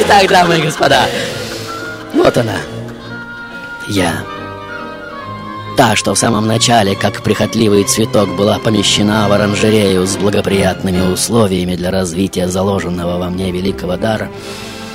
Итак, 0.00 0.28
дамы 0.28 0.58
и 0.58 0.62
господа, 0.62 1.06
вот 2.14 2.36
она, 2.36 2.56
я. 3.88 4.24
Та, 5.76 5.94
что 5.94 6.14
в 6.14 6.18
самом 6.18 6.46
начале, 6.46 6.96
как 6.96 7.22
прихотливый 7.22 7.84
цветок, 7.84 8.34
была 8.34 8.58
помещена 8.58 9.28
в 9.28 9.32
оранжерею 9.32 10.06
с 10.06 10.16
благоприятными 10.16 11.12
условиями 11.12 11.76
для 11.76 11.90
развития 11.90 12.48
заложенного 12.48 13.18
во 13.18 13.28
мне 13.28 13.50
великого 13.50 13.96
дара, 13.96 14.30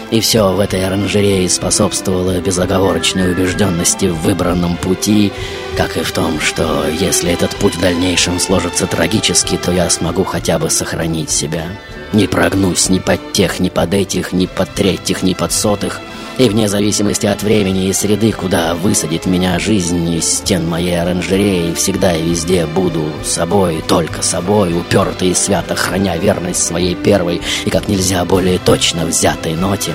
и 0.10 0.20
все 0.20 0.52
в 0.52 0.60
этой 0.60 0.84
оранжерее 0.86 1.48
способствовало 1.50 2.40
безоговорочной 2.40 3.32
убежденности 3.32 4.06
в 4.06 4.22
выбранном 4.22 4.76
пути, 4.76 5.32
как 5.78 5.98
и 5.98 6.02
в 6.02 6.12
том, 6.12 6.42
что 6.42 6.86
если 7.00 7.32
этот 7.32 7.52
путь 7.52 7.76
в 7.76 7.82
дальнейшем 7.82 8.40
сложится 8.40 8.88
трагически, 8.88 9.58
то 9.58 9.72
я 9.72 9.90
смогу 9.90 10.24
хотя 10.24 10.58
бы 10.58 10.70
сохранить 10.70 11.30
себя. 11.30 11.66
Не 12.14 12.28
прогнусь 12.28 12.90
ни 12.90 13.00
под 13.00 13.32
тех, 13.32 13.60
ни 13.60 13.70
под 13.70 13.94
этих, 13.94 14.34
ни 14.34 14.46
под 14.46 14.70
третьих, 14.74 15.24
ни 15.24 15.34
под 15.34 15.54
сотых. 15.54 16.02
И 16.38 16.50
вне 16.50 16.68
зависимости 16.68 17.26
от 17.26 17.44
времени 17.44 17.88
и 17.88 17.94
среды, 17.94 18.32
куда 18.32 18.74
высадит 18.76 19.26
меня 19.26 19.60
жизнь 19.60 20.10
из 20.14 20.26
стен 20.26 20.68
моей 20.68 21.00
оранжереи, 21.00 21.74
всегда 21.74 22.16
и 22.16 22.24
везде 22.24 22.66
буду 22.66 23.06
собой, 23.24 23.84
только 23.88 24.22
собой, 24.22 24.74
упертый 24.74 25.30
и 25.30 25.34
свято 25.34 25.76
храня 25.76 26.18
верность 26.18 26.64
своей 26.64 26.96
первой 26.96 27.42
и 27.66 27.70
как 27.70 27.88
нельзя 27.88 28.26
более 28.26 28.60
точно 28.60 29.06
взятой 29.06 29.56
ноте. 29.56 29.94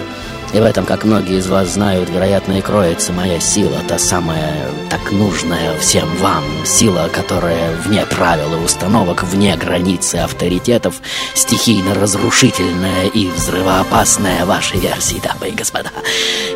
И 0.53 0.61
в 0.61 0.65
этом, 0.65 0.87
как 0.87 1.05
многие 1.05 1.39
из 1.39 1.47
вас 1.49 1.71
знают, 1.71 2.09
вероятно, 2.09 2.55
и 2.55 2.61
кроется 2.61 3.13
моя 3.13 3.41
сила, 3.41 3.79
та 3.89 3.99
самая, 3.99 4.71
так 4.89 5.13
нужная 5.13 5.77
всем 5.79 6.09
вам, 6.17 6.45
сила, 6.65 7.11
которая 7.13 7.75
вне 7.77 8.07
правил 8.07 8.55
и 8.55 8.65
установок, 8.65 9.25
вне 9.25 9.57
границы 9.57 10.17
авторитетов, 10.17 11.01
стихийно 11.35 11.95
разрушительная 11.95 13.07
и 13.07 13.29
взрывоопасная 13.29 14.47
вашей 14.47 14.79
версии, 14.79 15.21
дамы 15.21 15.49
и 15.51 15.55
господа. 15.55 15.91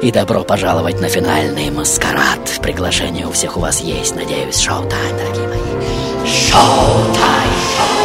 И 0.02 0.10
добро 0.10 0.44
пожаловать 0.44 1.00
на 1.00 1.08
финальный 1.08 1.70
маскарад. 1.70 2.60
Приглашение 2.62 3.26
у 3.26 3.32
всех 3.32 3.56
у 3.56 3.60
вас 3.60 3.80
есть, 3.80 4.14
надеюсь. 4.14 4.58
Шоу-тайм, 4.58 5.16
дорогие 5.16 5.48
мои. 5.48 5.60
Шоу-тайм. 6.26 7.99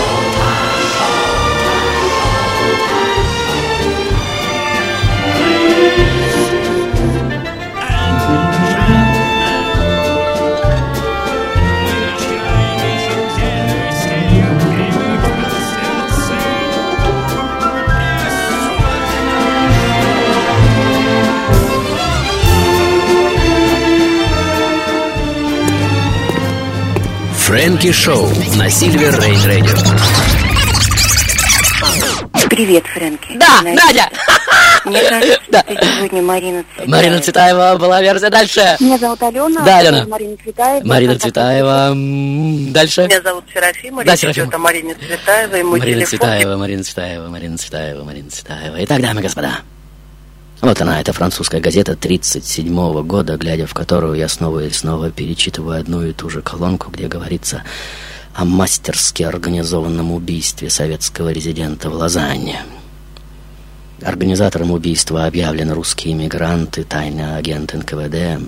Фрэнки 27.85 27.91
Шоу 27.91 28.27
на 28.55 28.67
Сильвер 28.67 29.19
Рейн 29.21 29.39
Радио. 29.45 29.75
Привет, 32.49 32.83
Фрэнки. 32.87 33.37
Да, 33.37 33.59
Знаете, 33.61 33.83
Надя! 33.85 34.09
Мне 34.85 35.03
кажется, 35.03 35.39
что 35.43 35.63
ты 35.63 35.85
сегодня 35.97 36.21
Марина 36.23 36.63
Цветаева. 36.63 36.89
Марина 36.89 37.21
Цветаева 37.21 37.77
была 37.77 38.01
версия. 38.01 38.29
Дальше. 38.31 38.77
Меня 38.79 38.97
зовут 38.97 39.21
Алена. 39.21 39.61
Да, 39.63 39.77
Алена. 39.77 40.05
Марина 40.07 40.35
Цветаева. 40.43 40.87
Марина 40.87 41.19
Цветаева. 41.19 41.93
Дальше. 42.71 43.01
Меня 43.03 43.21
зовут 43.21 43.43
Серафима. 43.53 44.03
Да, 44.03 44.15
Серафима. 44.15 44.45
идет 44.45 44.55
о 44.55 44.57
Марине 44.57 44.95
Цветаевой. 44.95 45.63
Мой 45.63 45.79
Марина 45.79 46.05
телефон. 46.05 46.19
Цветаева, 46.19 46.57
Марина 46.57 46.83
Цветаева, 46.83 47.29
Марина 47.29 47.57
Цветаева, 47.57 48.03
Марина 48.03 48.29
Цветаева. 48.31 48.83
Итак, 48.83 49.01
дамы 49.01 49.19
и 49.19 49.23
господа, 49.23 49.59
вот 50.65 50.81
она, 50.81 50.99
эта 50.99 51.13
французская 51.13 51.61
газета 51.61 51.95
37 51.95 53.03
года, 53.03 53.37
глядя 53.37 53.67
в 53.67 53.73
которую 53.73 54.15
я 54.15 54.27
снова 54.27 54.65
и 54.65 54.69
снова 54.69 55.11
перечитываю 55.11 55.79
одну 55.79 56.03
и 56.03 56.11
ту 56.11 56.29
же 56.29 56.41
колонку, 56.41 56.89
где 56.91 57.07
говорится 57.07 57.63
о 58.33 58.45
мастерски 58.45 59.23
организованном 59.23 60.11
убийстве 60.11 60.69
советского 60.69 61.31
резидента 61.31 61.89
в 61.89 61.93
Лозанне. 61.93 62.63
Организатором 64.01 64.71
убийства 64.71 65.25
объявлен 65.25 65.71
русский 65.71 66.11
иммигрант 66.11 66.77
и 66.77 66.83
тайный 66.83 67.37
агент 67.37 67.73
НКВД, 67.73 68.41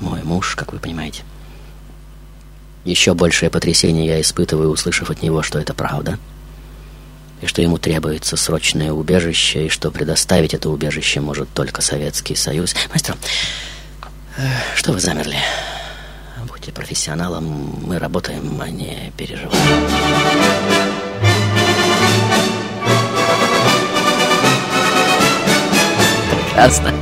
мой 0.00 0.22
муж, 0.22 0.54
как 0.56 0.72
вы 0.72 0.78
понимаете. 0.78 1.22
Еще 2.84 3.14
большее 3.14 3.50
потрясение 3.50 4.06
я 4.06 4.20
испытываю, 4.20 4.70
услышав 4.70 5.10
от 5.10 5.22
него, 5.22 5.42
что 5.42 5.58
это 5.58 5.74
правда, 5.74 6.18
и 7.40 7.46
что 7.46 7.62
ему 7.62 7.78
требуется 7.78 8.36
срочное 8.36 8.92
убежище, 8.92 9.66
и 9.66 9.68
что 9.68 9.90
предоставить 9.90 10.54
это 10.54 10.70
убежище 10.70 11.20
может 11.20 11.48
только 11.52 11.82
Советский 11.82 12.34
Союз. 12.34 12.74
Мастер, 12.92 13.16
э, 14.38 14.42
что 14.74 14.92
вы 14.92 15.00
замерли? 15.00 15.38
Будьте 16.48 16.72
профессионалом, 16.72 17.44
мы 17.82 17.98
работаем, 17.98 18.60
а 18.60 18.68
не 18.68 19.12
переживаем. 19.16 19.52
Прекрасно. 26.30 26.92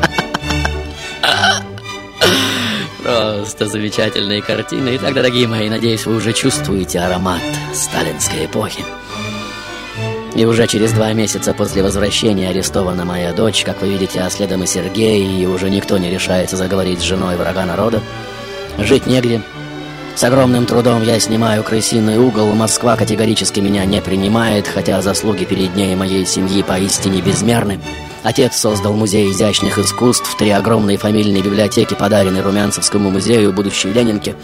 Просто 3.03 3.69
замечательные 3.69 4.41
картины. 4.41 4.97
Итак, 4.97 5.15
дорогие 5.15 5.47
мои, 5.47 5.69
надеюсь, 5.69 6.07
вы 6.07 6.17
уже 6.17 6.33
чувствуете 6.33 7.01
аромат 7.01 7.43
сталинской 7.75 8.47
эпохи. 8.47 8.83
И 10.35 10.45
уже 10.45 10.67
через 10.67 10.93
два 10.93 11.13
месяца 11.13 11.55
после 11.55 11.83
возвращения 11.83 12.49
арестована 12.49 13.05
моя 13.05 13.33
дочь, 13.33 13.63
как 13.65 13.81
вы 13.81 13.89
видите, 13.89 14.21
а 14.21 14.31
следом 14.31 14.65
и 14.65 14.67
Сергей, 14.67 15.43
и 15.43 15.47
уже 15.47 15.71
никто 15.71 15.97
не 15.97 16.11
решается 16.11 16.57
заговорить 16.57 17.01
с 17.01 17.05
женой 17.05 17.37
врага 17.37 17.65
народа. 17.65 18.03
Жить 18.79 19.07
негде. 19.07 19.43
С 20.17 20.23
огромным 20.23 20.67
трудом 20.67 21.03
я 21.05 21.19
снимаю 21.19 21.63
крысиный 21.63 22.19
угол. 22.19 22.53
Москва 22.55 22.97
категорически 22.97 23.61
меня 23.61 23.85
не 23.85 24.01
принимает, 24.01 24.67
хотя 24.67 25.03
заслуги 25.03 25.45
перед 25.45 25.75
ней 25.77 25.93
и 25.93 25.97
моей 25.97 26.27
семьи 26.27 26.63
поистине 26.63 27.21
безмерны. 27.21 27.81
Отец 28.25 28.57
создал 28.57 28.95
музей 28.95 29.31
изящных 29.31 29.79
искусств, 29.79 30.37
три 30.37 30.51
огромные 30.51 30.99
фамильные 30.99 31.43
библиотеки, 31.43 31.95
подаренные 31.95 32.43
Румянцевскому 32.43 33.11
музею 33.11 33.53
будущей 33.53 33.93
Ленинке. 33.93 34.35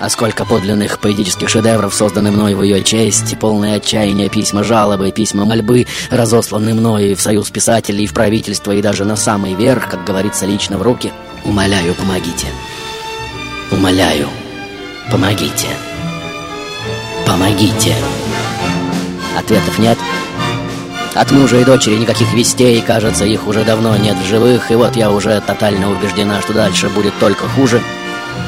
А 0.00 0.08
сколько 0.08 0.44
подлинных 0.44 1.00
поэтических 1.00 1.48
шедевров 1.48 1.92
созданы 1.92 2.30
мной 2.30 2.54
в 2.54 2.62
ее 2.62 2.84
честь, 2.84 3.36
полные 3.40 3.76
отчаяния 3.76 4.28
письма 4.28 4.62
жалобы, 4.62 5.10
письма 5.10 5.44
мольбы, 5.44 5.86
разосланы 6.10 6.72
мной 6.72 7.14
в 7.14 7.20
союз 7.20 7.50
писателей, 7.50 8.06
в 8.06 8.14
правительство 8.14 8.70
и 8.70 8.80
даже 8.80 9.04
на 9.04 9.16
самый 9.16 9.54
верх, 9.54 9.88
как 9.90 10.04
говорится, 10.04 10.46
лично 10.46 10.78
в 10.78 10.82
руки. 10.82 11.12
Умоляю, 11.44 11.94
помогите. 11.94 12.46
Умоляю, 13.72 14.28
помогите. 15.10 15.66
Помогите. 17.26 17.94
Ответов 19.36 19.78
нет. 19.80 19.98
От 21.14 21.32
мужа 21.32 21.58
и 21.58 21.64
дочери 21.64 21.96
никаких 21.96 22.32
вестей, 22.32 22.80
кажется, 22.82 23.24
их 23.24 23.48
уже 23.48 23.64
давно 23.64 23.96
нет 23.96 24.16
в 24.16 24.26
живых, 24.26 24.70
и 24.70 24.76
вот 24.76 24.94
я 24.94 25.10
уже 25.10 25.40
тотально 25.40 25.90
убеждена, 25.90 26.40
что 26.40 26.52
дальше 26.52 26.88
будет 26.88 27.18
только 27.18 27.48
хуже. 27.48 27.82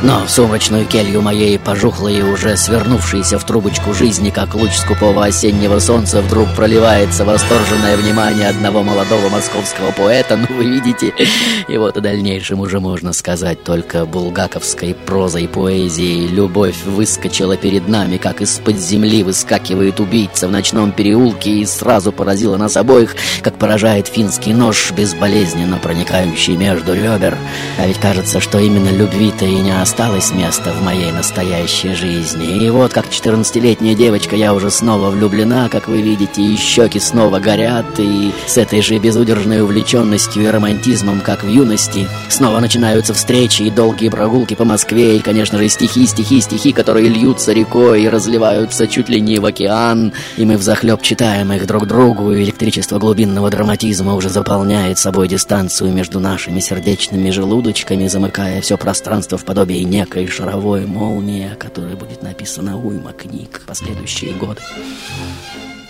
Но 0.02 0.24
в 0.24 0.30
сумрачную 0.30 0.86
келью 0.86 1.20
моей 1.22 1.58
пожухлой 1.58 2.16
и 2.16 2.22
уже 2.22 2.56
свернувшейся 2.56 3.38
в 3.38 3.44
трубочку 3.44 3.92
жизни, 3.92 4.30
как 4.30 4.54
луч 4.54 4.72
скупого 4.72 5.24
осеннего 5.26 5.78
солнца, 5.78 6.22
вдруг 6.22 6.48
проливается 6.54 7.24
восторженное 7.24 7.96
внимание 7.96 8.48
одного 8.48 8.82
молодого 8.82 9.28
московского 9.28 9.90
поэта. 9.90 10.36
Ну, 10.36 10.46
вы 10.56 10.64
видите, 10.64 11.12
и 11.68 11.76
вот 11.76 12.00
дальнейшем 12.00 12.60
уже 12.60 12.80
можно 12.80 13.12
сказать 13.12 13.62
только 13.62 14.06
булгаковской 14.06 14.94
прозой 14.94 15.48
поэзии. 15.48 16.26
Любовь 16.28 16.82
выскочила 16.86 17.56
перед 17.56 17.88
нами, 17.88 18.16
как 18.16 18.40
из-под 18.40 18.78
земли 18.78 19.22
выскакивает 19.22 20.00
убийца 20.00 20.48
в 20.48 20.50
ночном 20.50 20.92
переулке 20.92 21.50
и 21.50 21.66
сразу 21.66 22.10
поразила 22.12 22.56
нас 22.56 22.76
обоих, 22.76 23.14
как 23.42 23.56
поражает 23.56 24.08
финский 24.08 24.54
нож, 24.54 24.92
безболезненно 24.92 25.78
проникающий 25.78 26.56
между 26.56 26.94
ребер. 26.94 27.36
А 27.78 27.86
ведь 27.86 27.98
кажется, 27.98 28.40
что 28.40 28.58
именно 28.58 28.88
любви-то 28.88 29.44
и 29.44 29.56
не 29.56 29.72
осталось 29.80 30.32
место 30.32 30.72
в 30.72 30.82
моей 30.82 31.10
настоящей 31.10 31.94
жизни. 31.94 32.64
И 32.64 32.70
вот 32.70 32.92
как 32.92 33.06
14-летняя 33.06 33.94
девочка 33.94 34.36
я 34.36 34.54
уже 34.54 34.70
снова 34.70 35.10
влюблена, 35.10 35.68
как 35.68 35.88
вы 35.88 36.02
видите, 36.02 36.42
и 36.42 36.56
щеки 36.56 37.00
снова 37.00 37.38
горят, 37.38 37.86
и 37.98 38.32
с 38.46 38.58
этой 38.58 38.82
же 38.82 38.98
безудержной 38.98 39.62
увлеченностью 39.62 40.42
и 40.42 40.46
романтизмом, 40.46 41.20
как 41.20 41.44
в 41.44 41.48
юности, 41.48 42.08
снова 42.28 42.60
начинаются 42.60 43.14
встречи 43.14 43.62
и 43.62 43.70
долгие 43.70 44.10
прогулки 44.10 44.54
по 44.54 44.64
Москве, 44.64 45.16
и, 45.16 45.20
конечно 45.20 45.58
же, 45.58 45.68
стихи, 45.68 46.06
стихи, 46.06 46.40
стихи, 46.40 46.72
которые 46.72 47.08
льются 47.08 47.52
рекой 47.52 48.02
и 48.02 48.08
разливаются 48.08 48.86
чуть 48.86 49.08
ли 49.08 49.20
не 49.20 49.38
в 49.38 49.46
океан, 49.46 50.12
и 50.36 50.44
мы 50.44 50.56
взахлеб 50.56 51.00
читаем 51.02 51.52
их 51.52 51.66
друг 51.66 51.86
другу, 51.86 52.32
и 52.32 52.42
электричество 52.42 52.98
глубинного 52.98 53.50
драматизма 53.50 54.14
уже 54.14 54.28
заполняет 54.28 54.98
собой 54.98 55.28
дистанцию 55.28 55.92
между 55.92 56.20
нашими 56.20 56.60
сердечными 56.60 57.30
желудочками, 57.30 58.06
замыкая 58.08 58.60
все 58.60 58.76
пространство 58.76 59.38
в 59.38 59.44
подобие 59.44 59.69
некой 59.78 60.26
шаровой 60.26 60.86
молнии, 60.86 61.52
о 61.52 61.56
которой 61.56 61.94
будет 61.94 62.22
написано 62.22 62.78
уйма 62.78 63.12
книг 63.12 63.60
в 63.62 63.66
последующие 63.66 64.32
годы. 64.32 64.60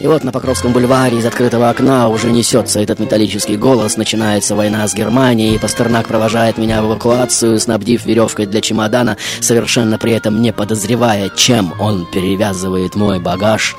И 0.00 0.06
вот 0.06 0.24
на 0.24 0.32
Покровском 0.32 0.72
бульваре 0.72 1.18
из 1.18 1.26
открытого 1.26 1.68
окна 1.68 2.08
уже 2.08 2.30
несется 2.30 2.80
этот 2.80 3.00
металлический 3.00 3.56
голос. 3.56 3.98
Начинается 3.98 4.54
война 4.54 4.88
с 4.88 4.94
Германией. 4.94 5.58
Пастернак 5.58 6.08
провожает 6.08 6.56
меня 6.56 6.80
в 6.80 6.86
эвакуацию, 6.86 7.60
снабдив 7.60 8.06
веревкой 8.06 8.46
для 8.46 8.62
чемодана, 8.62 9.18
совершенно 9.40 9.98
при 9.98 10.12
этом 10.12 10.40
не 10.40 10.54
подозревая, 10.54 11.28
чем 11.28 11.74
он 11.78 12.06
перевязывает 12.06 12.94
мой 12.94 13.20
багаж. 13.20 13.76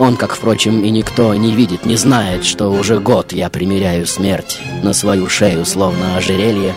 Он, 0.00 0.16
как, 0.16 0.34
впрочем, 0.34 0.82
и 0.82 0.90
никто 0.90 1.32
не 1.36 1.52
видит, 1.52 1.86
не 1.86 1.94
знает, 1.94 2.44
что 2.44 2.68
уже 2.68 2.98
год 2.98 3.32
я 3.32 3.48
примеряю 3.48 4.08
смерть 4.08 4.58
на 4.82 4.92
свою 4.92 5.28
шею, 5.28 5.64
словно 5.64 6.16
ожерелье. 6.16 6.74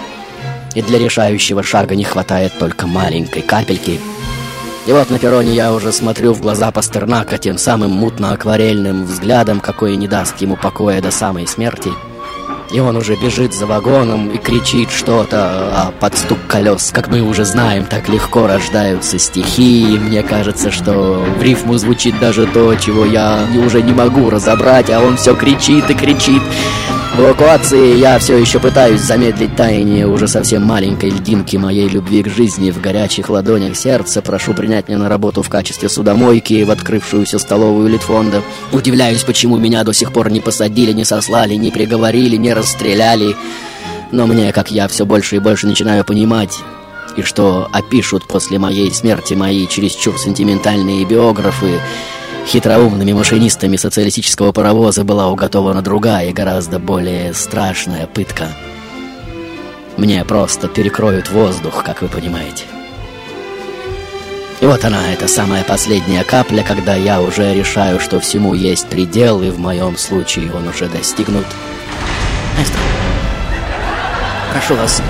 И 0.76 0.82
для 0.82 1.00
решающего 1.00 1.64
шага 1.64 1.96
не 1.96 2.04
хватает 2.04 2.54
только 2.60 2.88
маленькой 2.88 3.42
капельки— 3.42 4.00
и 4.88 4.94
вот 4.94 5.10
на 5.10 5.20
перроне 5.20 5.54
я 5.54 5.74
уже 5.74 5.92
смотрю 5.92 6.32
в 6.32 6.40
глаза 6.40 6.72
Пастернака 6.72 7.38
тем 7.38 7.58
самым 7.58 7.92
мутно-акварельным 7.92 9.04
взглядом, 9.04 9.60
какой 9.60 9.98
не 9.98 10.08
даст 10.08 10.38
ему 10.38 10.56
покоя 10.56 11.02
до 11.02 11.12
самой 11.12 11.46
смерти. 11.46 11.92
И 12.72 12.80
он 12.80 12.98
уже 12.98 13.16
бежит 13.16 13.54
за 13.54 13.66
вагоном 13.66 14.30
и 14.30 14.38
кричит 14.38 14.92
что-то, 14.92 15.72
а 15.74 15.94
под 16.00 16.18
стук 16.18 16.40
колес, 16.48 16.92
как 16.92 17.08
мы 17.08 17.22
уже 17.22 17.46
знаем, 17.46 17.86
так 17.86 18.10
легко 18.10 18.46
рождаются 18.46 19.18
стихи. 19.18 19.96
И 19.96 20.00
мне 20.00 20.22
кажется, 20.22 20.70
что 20.70 21.24
в 21.40 21.42
рифму 21.42 21.78
звучит 21.78 22.20
даже 22.20 22.46
то, 22.46 22.76
чего 22.76 23.06
я 23.06 23.48
уже 23.66 23.82
не 23.82 23.94
могу 23.94 24.30
разобрать, 24.30 24.90
а 24.90 25.00
он 25.00 25.16
все 25.18 25.34
кричит 25.34 25.90
и 25.90 25.94
кричит. 25.94 26.42
В 27.18 27.20
эвакуации 27.20 27.98
я 27.98 28.20
все 28.20 28.38
еще 28.38 28.60
пытаюсь 28.60 29.02
замедлить 29.02 29.56
таяние 29.56 30.06
уже 30.06 30.28
совсем 30.28 30.62
маленькой 30.62 31.10
льдинки 31.10 31.58
моей 31.58 31.90
любви 31.90 32.22
к 32.22 32.30
жизни 32.30 32.70
в 32.70 32.80
горячих 32.80 33.32
ладонях 33.32 33.76
сердца. 33.76 34.22
Прошу 34.22 34.54
принять 34.54 34.88
меня 34.88 35.00
на 35.00 35.10
работу 35.10 35.42
в 35.42 35.50
качестве 35.50 35.90
судомойки 35.90 36.62
в 36.62 36.70
открывшуюся 36.70 37.40
столовую 37.40 37.90
Литфонда. 37.90 38.44
Удивляюсь, 38.72 39.24
почему 39.24 39.58
меня 39.58 39.84
до 39.84 39.94
сих 39.94 40.14
пор 40.14 40.30
не 40.30 40.42
посадили, 40.42 40.92
не 40.92 41.06
сослали, 41.06 41.56
не 41.56 41.72
приговорили, 41.72 42.36
не 42.36 42.54
расстреляли. 42.58 43.36
Но 44.12 44.28
мне, 44.28 44.52
как 44.52 44.72
я, 44.72 44.88
все 44.88 45.06
больше 45.06 45.38
и 45.38 45.40
больше 45.40 45.68
начинаю 45.68 46.04
понимать, 46.04 46.58
и 47.16 47.22
что 47.22 47.68
опишут 47.72 48.28
после 48.28 48.60
моей 48.60 48.92
смерти 48.92 49.34
мои 49.34 49.68
чересчур 49.68 50.18
сентиментальные 50.18 51.06
биографы, 51.06 51.80
Хитроумными 52.48 53.12
машинистами 53.12 53.76
социалистического 53.76 54.54
паровоза 54.54 55.04
была 55.04 55.28
уготована 55.28 55.82
другая, 55.82 56.32
гораздо 56.32 56.80
более 56.80 57.34
страшная 57.34 58.08
пытка. 58.08 58.48
Мне 59.98 60.24
просто 60.24 60.70
перекроют 60.70 61.30
воздух, 61.30 61.84
как 61.84 62.02
вы 62.02 62.08
понимаете. 62.08 62.64
И 64.62 64.66
вот 64.66 64.86
она, 64.86 65.12
эта 65.12 65.28
самая 65.28 65.66
последняя 65.66 66.24
капля, 66.24 66.64
когда 66.64 66.96
я 66.96 67.22
уже 67.22 67.54
решаю, 67.54 68.00
что 68.00 68.22
всему 68.22 68.54
есть 68.54 68.88
предел, 68.88 69.44
и 69.44 69.50
в 69.50 69.60
моем 69.60 69.98
случае 69.98 70.54
он 70.54 70.70
уже 70.70 70.88
достигнут. 70.88 71.46
Маэстро, 72.58 72.80
прошу 74.52 74.74
вас, 74.74 75.04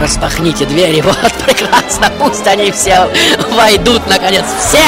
распахните 0.00 0.64
двери, 0.64 1.00
вот 1.04 1.32
прекрасно, 1.46 2.10
пусть 2.18 2.44
они 2.44 2.72
все 2.72 3.08
войдут, 3.52 4.04
наконец, 4.08 4.44
все! 4.58 4.82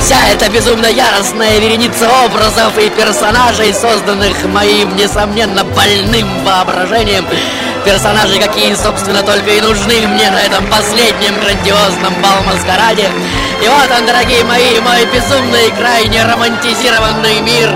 Вся 0.00 0.16
эта 0.32 0.50
безумно 0.50 0.86
яростная 0.86 1.60
вереница 1.60 2.10
образов 2.24 2.76
и 2.78 2.90
персонажей, 2.90 3.72
созданных 3.72 4.44
моим, 4.46 4.96
несомненно, 4.96 5.62
больным 5.62 6.26
воображением, 6.44 7.24
персонажи, 7.84 8.38
какие, 8.38 8.74
собственно, 8.74 9.22
только 9.22 9.50
и 9.50 9.60
нужны 9.60 10.06
мне 10.06 10.30
на 10.30 10.40
этом 10.40 10.66
последнем 10.66 11.38
грандиозном 11.40 12.14
бал-маскараде, 12.22 13.08
и 13.62 13.68
вот 13.68 13.90
он, 13.94 14.06
дорогие 14.06 14.42
мои, 14.44 14.80
мой 14.80 15.04
безумный, 15.12 15.70
крайне 15.76 16.24
романтизированный 16.24 17.40
мир, 17.40 17.68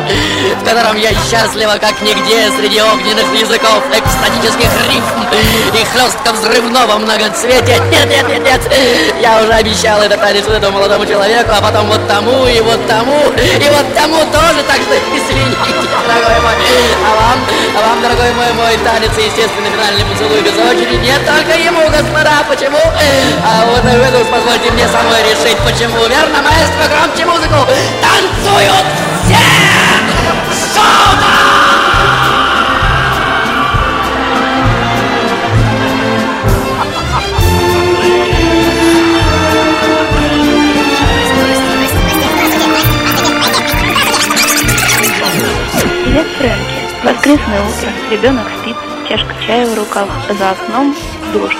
в 0.58 0.64
котором 0.64 0.96
я 0.96 1.10
счастлива, 1.10 1.76
как 1.78 2.00
нигде, 2.00 2.50
среди 2.56 2.80
огненных 2.80 3.30
языков, 3.34 3.84
экстатических 3.92 4.70
рифм 4.88 5.20
и 5.74 5.84
хлестка 5.84 6.32
взрывного 6.32 6.96
многоцветия. 6.96 7.78
Нет, 7.90 8.08
нет, 8.08 8.26
нет, 8.28 8.42
нет, 8.42 8.60
я 9.20 9.42
уже 9.42 9.52
обещал 9.52 10.00
это 10.00 10.16
танец 10.16 10.46
этому 10.46 10.78
молодому 10.78 11.04
человеку, 11.04 11.50
а 11.52 11.60
потом 11.60 11.86
вот 11.88 12.08
тому, 12.08 12.46
и 12.46 12.60
вот 12.62 12.86
тому, 12.86 13.20
и 13.36 13.68
вот 13.68 13.94
тому 13.94 14.18
тоже, 14.32 14.62
так 14.66 14.80
что 14.80 14.96
извините, 15.12 15.68
дорогой 16.08 16.40
мой. 16.40 16.54
А 17.04 17.14
вам, 17.14 17.38
а 17.76 17.88
вам, 17.88 18.00
дорогой 18.00 18.32
мой, 18.32 18.52
мой 18.54 18.76
танец, 18.78 19.12
естественно, 19.18 19.68
финальный 19.68 19.93
поцелуй 20.02 20.40
без 20.42 20.56
очереди, 20.58 20.96
нет 20.96 21.20
только 21.24 21.56
ему, 21.58 21.88
господа, 21.88 22.42
почему? 22.48 22.78
А 23.44 23.64
вот 23.66 23.82
вы 23.82 24.24
позвольте 24.24 24.70
мне 24.72 24.88
самой 24.88 25.22
решить, 25.22 25.58
почему 25.58 26.06
верно, 26.08 26.42
маэстро, 26.42 26.88
громче 26.88 27.26
музыку! 27.26 27.66
Танцуют 28.02 28.86
все! 29.24 29.36
Шома! 30.74 31.44
Привет, 46.04 46.26
Фрэнки. 46.38 46.84
Воскресное 47.02 47.60
утро. 47.62 47.90
Ребенок 48.10 48.46
спит, 48.60 48.76
чашка 49.14 49.34
чая 49.46 49.64
в 49.66 49.78
руках, 49.78 50.08
за 50.36 50.50
окном 50.50 50.94
дождь 51.32 51.56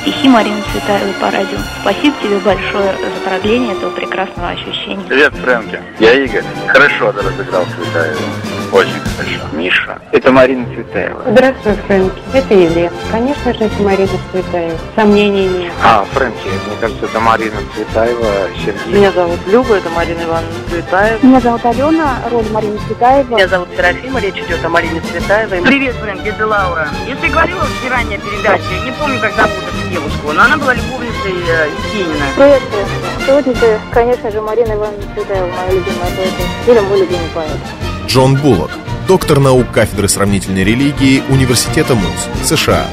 стихи 0.00 0.28
Марины 0.28 0.62
Цветаевой 0.72 1.12
по 1.20 1.30
радио. 1.30 1.58
Спасибо 1.82 2.16
тебе 2.22 2.38
большое 2.38 2.94
за 2.94 3.28
продление 3.28 3.74
этого 3.74 3.90
прекрасного 3.90 4.50
ощущения. 4.50 5.04
Привет, 5.06 5.34
Фрэнки. 5.34 5.82
Я 5.98 6.12
Игорь. 6.14 6.44
Хорошо 6.68 7.12
ты 7.12 7.22
разыграл 7.22 7.66
Цветаеву. 7.66 8.55
Очень 8.72 9.00
хорошо. 9.00 9.56
Миша. 9.56 9.98
Это 10.12 10.32
Марина 10.32 10.66
Цветаева. 10.74 11.22
Здравствуй, 11.30 11.74
Фрэнки. 11.86 12.20
Это 12.34 12.54
Елена. 12.54 12.92
Конечно 13.10 13.54
же, 13.54 13.64
это 13.64 13.82
Марина 13.82 14.08
Цветаева. 14.32 14.78
Сомнений 14.94 15.48
нет. 15.48 15.72
А, 15.82 16.04
Фрэнки, 16.12 16.46
мне 16.46 16.76
кажется, 16.80 17.06
это 17.06 17.20
Марина 17.20 17.56
Цветаева, 17.74 18.26
Сергей. 18.64 18.94
Меня 18.94 19.12
зовут 19.12 19.38
Люба, 19.46 19.76
это 19.76 19.88
Марина 19.90 20.22
Ивановна 20.22 20.50
Цветаева. 20.68 21.18
Меня 21.26 21.40
зовут 21.40 21.64
Алена, 21.64 22.18
роль 22.30 22.44
Марины 22.52 22.78
Цветаева. 22.86 23.34
Меня 23.34 23.48
зовут 23.48 23.68
Серафима, 23.76 24.20
речь 24.20 24.36
идет 24.36 24.64
о 24.64 24.68
Марине 24.68 25.00
Цветаевой. 25.00 25.62
Привет, 25.62 25.94
Фрэнки, 25.94 26.28
это 26.28 26.46
Лаура. 26.46 26.88
Если 27.06 27.28
говорила 27.28 27.62
в 27.62 27.90
ранее 27.90 28.18
передаче, 28.18 28.64
не 28.84 28.92
помню, 28.92 29.20
как 29.20 29.34
зовут 29.34 29.52
эту 29.52 29.90
девушку, 29.90 30.32
но 30.32 30.42
она 30.42 30.56
была 30.56 30.74
любовницей 30.74 31.32
э, 31.48 31.68
Есенина. 31.94 32.26
Привет, 32.36 32.62
Фрэнки. 32.70 33.26
Сегодня 33.26 33.54
ты, 33.54 33.80
конечно 33.92 34.30
же, 34.30 34.40
Марина 34.40 34.72
Ивановна 34.72 35.02
Цветаева, 35.14 35.46
моя 35.46 35.70
любимая 35.70 36.10
поэта. 36.16 36.70
Или 36.70 36.80
мой 36.80 37.00
любимый 37.00 37.28
поэт. 37.34 37.95
Джон 38.06 38.36
Буллок, 38.36 38.70
доктор 39.08 39.40
наук 39.40 39.72
кафедры 39.72 40.08
сравнительной 40.08 40.62
религии 40.62 41.22
Университета 41.28 41.94
МУЗ, 41.94 42.28
США. 42.44 42.86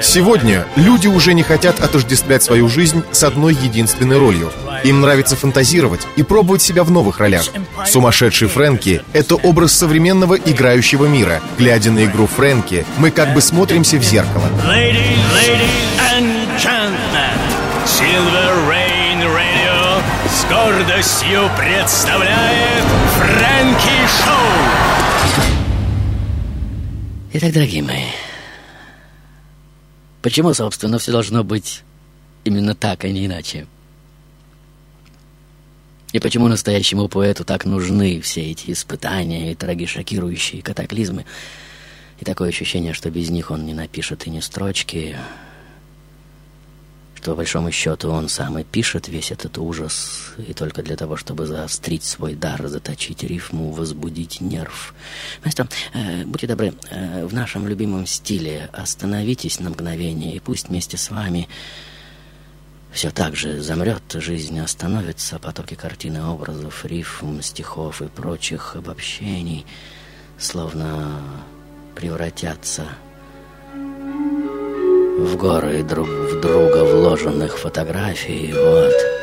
Сегодня 0.00 0.66
люди 0.76 1.06
уже 1.08 1.34
не 1.34 1.42
хотят 1.42 1.80
отождествлять 1.80 2.42
свою 2.42 2.68
жизнь 2.68 3.02
с 3.10 3.24
одной 3.24 3.54
единственной 3.54 4.18
ролью. 4.18 4.52
Им 4.84 5.00
нравится 5.00 5.36
фантазировать 5.36 6.06
и 6.16 6.22
пробовать 6.22 6.62
себя 6.62 6.84
в 6.84 6.90
новых 6.90 7.18
ролях. 7.18 7.44
Сумасшедший 7.86 8.48
Фрэнки— 8.48 9.02
это 9.12 9.34
образ 9.34 9.72
современного 9.72 10.36
играющего 10.36 11.06
мира. 11.06 11.40
Глядя 11.58 11.90
на 11.90 12.04
игру 12.04 12.26
Фрэнки, 12.26 12.86
мы 12.96 13.10
как 13.10 13.34
бы 13.34 13.40
смотримся 13.40 13.98
в 13.98 14.04
зеркало. 14.04 14.44
Ladies, 14.66 15.18
ladies 15.34 15.99
гордостью 20.80 21.50
представляет 21.58 22.84
Фрэнки 22.84 24.06
Шоу. 24.24 25.44
Итак, 27.34 27.52
дорогие 27.52 27.82
мои, 27.82 28.06
почему, 30.22 30.54
собственно, 30.54 30.98
все 30.98 31.12
должно 31.12 31.44
быть 31.44 31.82
именно 32.44 32.74
так, 32.74 33.04
а 33.04 33.08
не 33.08 33.26
иначе? 33.26 33.66
И 36.12 36.18
почему 36.18 36.48
настоящему 36.48 37.08
поэту 37.08 37.44
так 37.44 37.66
нужны 37.66 38.20
все 38.22 38.50
эти 38.50 38.70
испытания 38.70 39.52
и 39.52 39.54
трагишокирующие 39.54 40.62
катаклизмы? 40.62 41.26
И 42.20 42.24
такое 42.24 42.48
ощущение, 42.48 42.94
что 42.94 43.10
без 43.10 43.28
них 43.28 43.50
он 43.50 43.66
не 43.66 43.74
напишет 43.74 44.26
и 44.26 44.30
ни 44.30 44.40
строчки, 44.40 45.16
по 47.22 47.34
большому 47.34 47.70
счету, 47.70 48.10
он 48.10 48.28
сам 48.28 48.58
и 48.58 48.64
пишет 48.64 49.08
весь 49.08 49.30
этот 49.30 49.58
ужас, 49.58 50.32
и 50.38 50.52
только 50.52 50.82
для 50.82 50.96
того, 50.96 51.16
чтобы 51.16 51.46
заострить 51.46 52.04
свой 52.04 52.34
дар, 52.34 52.66
заточить 52.68 53.22
рифму, 53.22 53.70
возбудить 53.70 54.40
нерв. 54.40 54.94
Маэстро, 55.44 55.68
э, 55.92 56.24
будьте 56.24 56.46
добры, 56.46 56.74
э, 56.90 57.24
в 57.24 57.34
нашем 57.34 57.66
любимом 57.68 58.06
стиле 58.06 58.70
остановитесь 58.72 59.60
на 59.60 59.70
мгновение, 59.70 60.34
и 60.34 60.40
пусть 60.40 60.68
вместе 60.68 60.96
с 60.96 61.10
вами 61.10 61.48
все 62.92 63.10
так 63.10 63.36
же 63.36 63.60
замрет, 63.60 64.02
жизнь 64.14 64.58
остановится, 64.58 65.38
потоки 65.38 65.74
картины, 65.74 66.24
образов, 66.24 66.84
рифм, 66.84 67.40
стихов 67.40 68.02
и 68.02 68.06
прочих 68.06 68.76
обобщений 68.76 69.64
словно 70.40 71.20
превратятся 71.94 72.86
в 73.74 75.36
горы 75.36 75.82
друг 75.82 76.08
в 76.08 76.29
друга 76.40 76.84
вложенных 76.84 77.58
фотографий, 77.58 78.52
вот. 78.52 79.19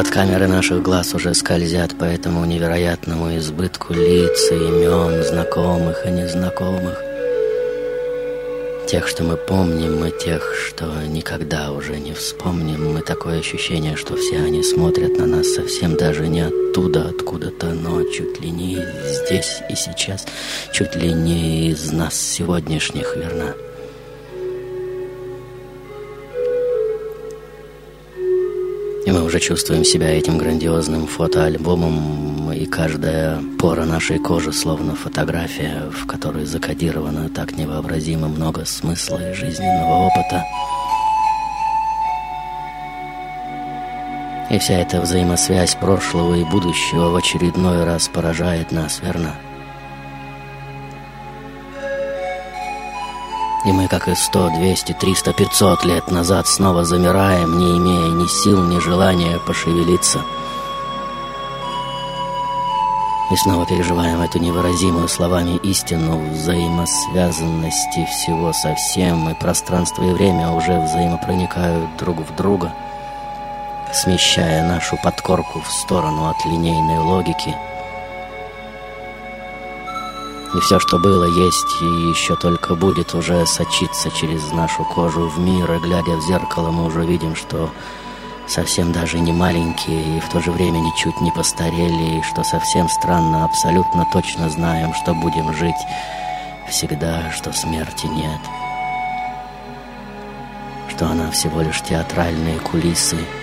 И 0.00 0.02
вот 0.02 0.14
камеры 0.14 0.48
наших 0.48 0.82
глаз 0.82 1.12
уже 1.12 1.34
скользят 1.34 1.98
по 1.98 2.04
этому 2.04 2.46
невероятному 2.46 3.36
избытку 3.36 3.92
лиц 3.92 4.50
и 4.50 4.54
имен, 4.54 5.22
знакомых 5.22 6.06
и 6.06 6.10
незнакомых. 6.10 6.98
Тех, 8.88 9.06
что 9.06 9.24
мы 9.24 9.36
помним, 9.36 10.02
и 10.06 10.18
тех, 10.18 10.54
что 10.54 10.86
никогда 11.06 11.70
уже 11.72 11.98
не 11.98 12.14
вспомним. 12.14 12.96
И 12.96 13.02
такое 13.02 13.40
ощущение, 13.40 13.96
что 13.96 14.16
все 14.16 14.38
они 14.38 14.62
смотрят 14.62 15.18
на 15.18 15.26
нас 15.26 15.48
совсем 15.48 15.98
даже 15.98 16.28
не 16.28 16.46
оттуда, 16.46 17.10
откуда-то, 17.10 17.66
но 17.66 18.02
чуть 18.04 18.40
ли 18.40 18.50
не 18.50 18.78
здесь 19.04 19.58
и 19.68 19.74
сейчас, 19.74 20.24
чуть 20.72 20.96
ли 20.96 21.12
не 21.12 21.68
из 21.72 21.92
нас 21.92 22.18
сегодняшних, 22.18 23.16
верно? 23.16 23.54
Уже 29.30 29.38
чувствуем 29.38 29.84
себя 29.84 30.10
этим 30.10 30.38
грандиозным 30.38 31.06
фотоальбомом, 31.06 32.52
и 32.52 32.66
каждая 32.66 33.40
пора 33.60 33.84
нашей 33.84 34.18
кожи 34.18 34.52
словно 34.52 34.96
фотография, 34.96 35.88
в 35.88 36.04
которой 36.04 36.46
закодировано 36.46 37.28
так 37.28 37.56
невообразимо 37.56 38.26
много 38.26 38.64
смысла 38.64 39.30
и 39.30 39.32
жизненного 39.32 40.08
опыта. 40.08 40.44
И 44.50 44.58
вся 44.58 44.80
эта 44.80 45.00
взаимосвязь 45.00 45.76
прошлого 45.76 46.34
и 46.34 46.44
будущего 46.44 47.10
в 47.10 47.14
очередной 47.14 47.84
раз 47.84 48.08
поражает 48.08 48.72
нас, 48.72 48.98
верно? 49.00 49.36
И 53.64 53.72
мы, 53.72 53.88
как 53.88 54.08
и 54.08 54.14
сто, 54.14 54.48
двести, 54.48 54.96
триста, 54.98 55.34
пятьсот 55.34 55.84
лет 55.84 56.10
назад, 56.10 56.46
снова 56.46 56.84
замираем, 56.84 57.58
не 57.58 57.76
имея 57.76 58.10
ни 58.10 58.26
сил, 58.26 58.62
ни 58.64 58.78
желания 58.78 59.38
пошевелиться. 59.38 60.20
И 63.30 63.36
снова 63.36 63.66
переживаем 63.66 64.22
эту 64.22 64.38
невыразимую 64.38 65.08
словами 65.08 65.56
истину 65.62 66.18
взаимосвязанности 66.30 68.06
всего 68.06 68.52
со 68.54 68.74
всем, 68.74 69.28
и 69.28 69.34
пространство 69.34 70.04
и 70.04 70.12
время 70.12 70.50
уже 70.50 70.80
взаимопроникают 70.80 71.96
друг 71.98 72.18
в 72.18 72.34
друга, 72.34 72.72
смещая 73.92 74.66
нашу 74.66 74.96
подкорку 74.96 75.60
в 75.60 75.70
сторону 75.70 76.30
от 76.30 76.44
линейной 76.46 76.98
логики— 76.98 77.54
и 80.54 80.60
все, 80.60 80.80
что 80.80 80.98
было, 80.98 81.24
есть 81.24 81.80
и 81.80 81.84
еще 81.84 82.34
только 82.34 82.74
будет 82.74 83.14
уже 83.14 83.46
сочиться 83.46 84.10
через 84.10 84.50
нашу 84.52 84.84
кожу 84.84 85.28
в 85.28 85.38
мир. 85.38 85.72
И 85.72 85.78
глядя 85.78 86.16
в 86.16 86.22
зеркало, 86.22 86.70
мы 86.70 86.86
уже 86.86 87.04
видим, 87.04 87.36
что 87.36 87.70
совсем 88.48 88.92
даже 88.92 89.20
не 89.20 89.32
маленькие 89.32 90.16
и 90.16 90.20
в 90.20 90.28
то 90.28 90.40
же 90.40 90.50
время 90.50 90.78
ничуть 90.78 91.20
не 91.20 91.30
постарели, 91.30 92.18
и 92.18 92.22
что 92.22 92.42
совсем 92.42 92.88
странно, 92.88 93.44
абсолютно 93.44 94.06
точно 94.12 94.50
знаем, 94.50 94.92
что 94.94 95.14
будем 95.14 95.52
жить 95.54 95.80
всегда, 96.68 97.30
что 97.30 97.52
смерти 97.52 98.06
нет. 98.06 98.40
Что 100.88 101.06
она 101.06 101.30
всего 101.30 101.60
лишь 101.62 101.80
театральные 101.82 102.58
кулисы— 102.58 103.18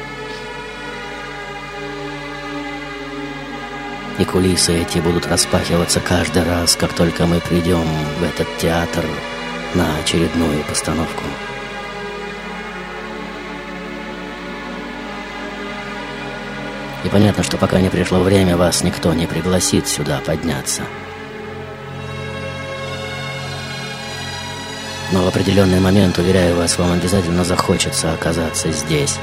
И 4.19 4.25
кулисы 4.25 4.73
эти 4.73 4.97
будут 4.97 5.27
распахиваться 5.27 5.99
каждый 5.99 6.43
раз, 6.43 6.75
как 6.75 6.93
только 6.93 7.27
мы 7.27 7.39
придем 7.39 7.85
в 8.19 8.23
этот 8.23 8.47
театр 8.57 9.05
на 9.75 9.97
очередную 9.99 10.63
постановку. 10.63 11.23
И 17.03 17.09
понятно, 17.09 17.43
что 17.43 17.57
пока 17.57 17.79
не 17.79 17.89
пришло 17.89 18.19
время, 18.19 18.57
вас 18.57 18.83
никто 18.83 19.13
не 19.13 19.27
пригласит 19.27 19.87
сюда 19.87 20.19
подняться. 20.25 20.81
Но 25.13 25.23
в 25.23 25.27
определенный 25.27 25.79
момент, 25.79 26.17
уверяю 26.17 26.57
вас, 26.57 26.77
вам 26.77 26.91
обязательно 26.91 27.45
захочется 27.45 28.11
оказаться 28.11 28.71
здесь. 28.71 29.17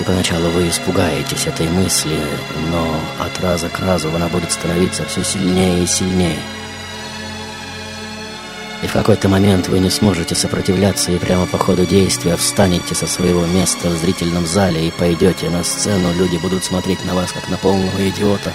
И 0.00 0.04
поначалу 0.04 0.48
вы 0.48 0.68
испугаетесь 0.68 1.46
этой 1.46 1.68
мысли, 1.68 2.18
но 2.70 3.00
от 3.18 3.38
раза 3.40 3.68
к 3.68 3.78
разу 3.80 4.08
она 4.14 4.28
будет 4.28 4.50
становиться 4.50 5.04
все 5.04 5.22
сильнее 5.22 5.84
и 5.84 5.86
сильнее. 5.86 6.38
И 8.82 8.86
в 8.86 8.92
какой-то 8.94 9.28
момент 9.28 9.68
вы 9.68 9.78
не 9.78 9.90
сможете 9.90 10.34
сопротивляться 10.34 11.12
и 11.12 11.18
прямо 11.18 11.44
по 11.44 11.58
ходу 11.58 11.84
действия 11.84 12.36
встанете 12.36 12.94
со 12.94 13.06
своего 13.06 13.44
места 13.44 13.90
в 13.90 13.98
зрительном 13.98 14.46
зале 14.46 14.88
и 14.88 14.90
пойдете 14.90 15.50
на 15.50 15.62
сцену. 15.62 16.14
Люди 16.14 16.38
будут 16.38 16.64
смотреть 16.64 17.04
на 17.04 17.14
вас, 17.14 17.30
как 17.32 17.50
на 17.50 17.58
полного 17.58 18.08
идиота. 18.08 18.54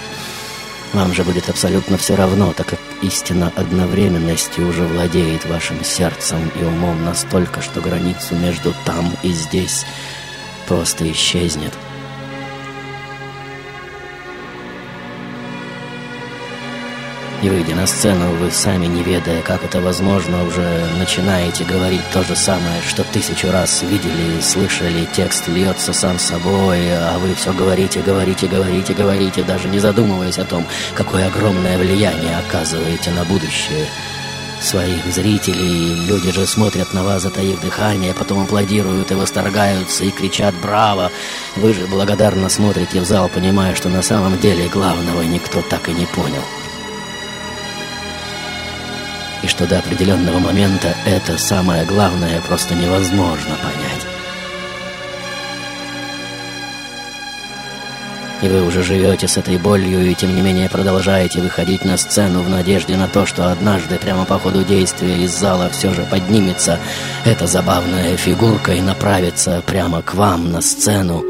Вам 0.93 1.13
же 1.13 1.23
будет 1.23 1.47
абсолютно 1.47 1.97
все 1.97 2.15
равно, 2.15 2.53
так 2.53 2.65
как 2.67 2.79
истина 3.03 3.51
одновременности 3.55 4.61
уже 4.61 4.81
владеет 4.87 5.45
вашим 5.45 5.83
сердцем 5.83 6.51
и 6.59 6.63
умом 6.63 7.05
настолько, 7.05 7.61
что 7.61 7.81
границу 7.81 8.33
между 8.33 8.73
там 8.83 9.15
и 9.21 9.29
здесь– 9.29 9.85
просто 10.67 11.09
исчезнет. 11.11 11.73
И 17.43 17.49
выйдя 17.49 17.75
на 17.75 17.85
сцену, 17.85 18.31
вы 18.37 18.49
сами, 18.49 18.87
не 18.87 19.03
ведая, 19.03 19.41
как 19.43 19.63
это 19.63 19.79
возможно, 19.79 20.43
уже 20.45 20.87
начинаете 20.97 21.63
говорить 21.63 22.01
то 22.11 22.23
же 22.23 22.35
самое, 22.35 22.81
что 22.87 23.03
тысячу 23.03 23.51
раз 23.51 23.83
видели 23.83 24.39
и 24.39 24.41
слышали. 24.41 25.07
Текст 25.13 25.47
льется 25.47 25.93
сам 25.93 26.17
собой, 26.17 26.91
а 26.91 27.19
вы 27.19 27.35
все 27.35 27.53
говорите, 27.53 28.01
говорите, 28.01 28.47
говорите, 28.47 28.93
говорите, 28.93 29.43
даже 29.43 29.67
не 29.67 29.77
задумываясь 29.77 30.39
о 30.39 30.45
том, 30.45 30.65
какое 30.95 31.27
огромное 31.27 31.77
влияние 31.77 32.37
оказываете 32.37 33.11
на 33.11 33.23
будущее– 33.25 33.85
своих 34.61 35.05
зрителей. 35.05 36.05
Люди 36.05 36.31
же 36.31 36.45
смотрят 36.45 36.93
на 36.93 37.03
вас, 37.03 37.23
затаив 37.23 37.59
дыхание, 37.61 38.13
потом 38.13 38.43
аплодируют 38.43 39.11
и 39.11 39.15
восторгаются, 39.15 40.03
и 40.03 40.11
кричат 40.11 40.55
«Браво!». 40.61 41.11
Вы 41.55 41.73
же 41.73 41.87
благодарно 41.87 42.49
смотрите 42.49 43.01
в 43.01 43.05
зал, 43.05 43.29
понимая, 43.29 43.75
что 43.75 43.89
на 43.89 44.01
самом 44.01 44.39
деле 44.39 44.67
главного 44.67 45.21
никто 45.21 45.61
так 45.61 45.87
и 45.89 45.93
не 45.93 46.05
понял. 46.05 46.43
И 49.43 49.47
что 49.47 49.67
до 49.67 49.79
определенного 49.79 50.39
момента 50.39 50.95
это 51.05 51.37
самое 51.37 51.85
главное 51.85 52.41
просто 52.41 52.73
невозможно 52.73 53.55
понять. 53.61 53.94
И 58.45 58.47
вы 58.47 58.61
уже 58.61 58.83
живете 58.83 59.27
с 59.27 59.37
этой 59.37 59.57
болью, 59.57 60.05
и 60.05 60.13
тем 60.13 60.35
не 60.35 60.41
менее 60.43 60.69
продолжаете 60.69 61.41
выходить 61.41 61.83
на 61.83 61.97
сцену 61.97 62.43
в 62.43 62.49
надежде 62.49 62.95
на 62.95 63.07
то, 63.07 63.25
что 63.25 63.51
однажды 63.51 63.97
прямо 63.97 64.23
по 64.23 64.37
ходу 64.37 64.63
действия 64.63 65.23
из 65.23 65.31
зала 65.31 65.67
все 65.71 65.91
же 65.95 66.05
поднимется 66.11 66.77
эта 67.25 67.47
забавная 67.47 68.15
фигурка 68.17 68.73
и 68.73 68.81
направится 68.81 69.63
прямо 69.65 70.03
к 70.03 70.13
вам 70.13 70.51
на 70.51 70.61
сцену. 70.61 71.23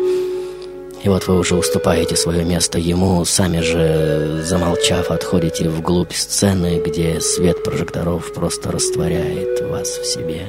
И 1.03 1.07
вот 1.07 1.26
вы 1.28 1.39
уже 1.39 1.55
уступаете 1.55 2.18
свое 2.18 2.43
место 2.43 2.80
ему, 2.80 3.24
сами 3.24 3.61
же, 3.61 4.41
замолчав, 4.43 5.09
отходите 5.09 5.70
вглубь 5.70 6.11
сцены, 6.11 6.82
где 6.86 7.22
свет 7.22 7.63
прожекторов 7.63 8.34
просто 8.34 8.74
растворяет 8.74 9.61
вас 9.70 9.88
в 9.88 10.05
себе. 10.05 10.47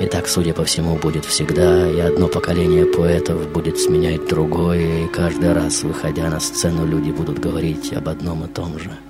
И 0.00 0.06
так, 0.06 0.28
судя 0.28 0.54
по 0.54 0.64
всему, 0.64 0.96
будет 0.96 1.24
всегда, 1.24 1.90
и 1.90 1.98
одно 1.98 2.28
поколение 2.28 2.86
поэтов 2.86 3.48
будет 3.48 3.78
сменять 3.78 4.28
другое, 4.28 5.04
и 5.04 5.08
каждый 5.08 5.52
раз, 5.52 5.82
выходя 5.82 6.30
на 6.30 6.38
сцену, 6.38 6.86
люди 6.86 7.10
будут 7.10 7.40
говорить 7.40 7.92
об 7.92 8.08
одном 8.08 8.44
и 8.44 8.48
том 8.48 8.78
же– 8.78 8.90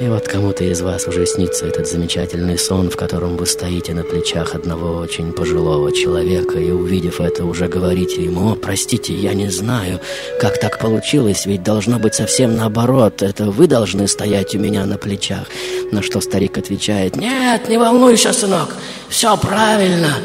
И 0.00 0.08
вот 0.08 0.26
кому-то 0.26 0.64
из 0.64 0.80
вас 0.80 1.06
уже 1.06 1.26
снится 1.26 1.66
этот 1.66 1.86
замечательный 1.86 2.56
сон, 2.56 2.88
в 2.88 2.96
котором 2.96 3.36
вы 3.36 3.44
стоите 3.44 3.92
на 3.92 4.02
плечах 4.02 4.54
одного 4.54 4.96
очень 4.96 5.30
пожилого 5.30 5.92
человека, 5.92 6.58
и, 6.58 6.70
увидев 6.70 7.20
это, 7.20 7.44
уже 7.44 7.68
говорите 7.68 8.24
ему, 8.24 8.52
«О, 8.52 8.54
простите, 8.54 9.12
я 9.12 9.34
не 9.34 9.50
знаю, 9.50 10.00
как 10.40 10.58
так 10.58 10.78
получилось, 10.78 11.44
ведь 11.44 11.62
должно 11.62 11.98
быть 11.98 12.14
совсем 12.14 12.56
наоборот, 12.56 13.20
это 13.20 13.50
вы 13.50 13.66
должны 13.66 14.08
стоять 14.08 14.54
у 14.54 14.58
меня 14.58 14.86
на 14.86 14.96
плечах». 14.96 15.48
На 15.92 16.00
что 16.00 16.22
старик 16.22 16.56
отвечает, 16.56 17.16
«Нет, 17.16 17.68
не 17.68 17.76
волнуйся, 17.76 18.32
сынок, 18.32 18.74
все 19.10 19.36
правильно». 19.36 20.16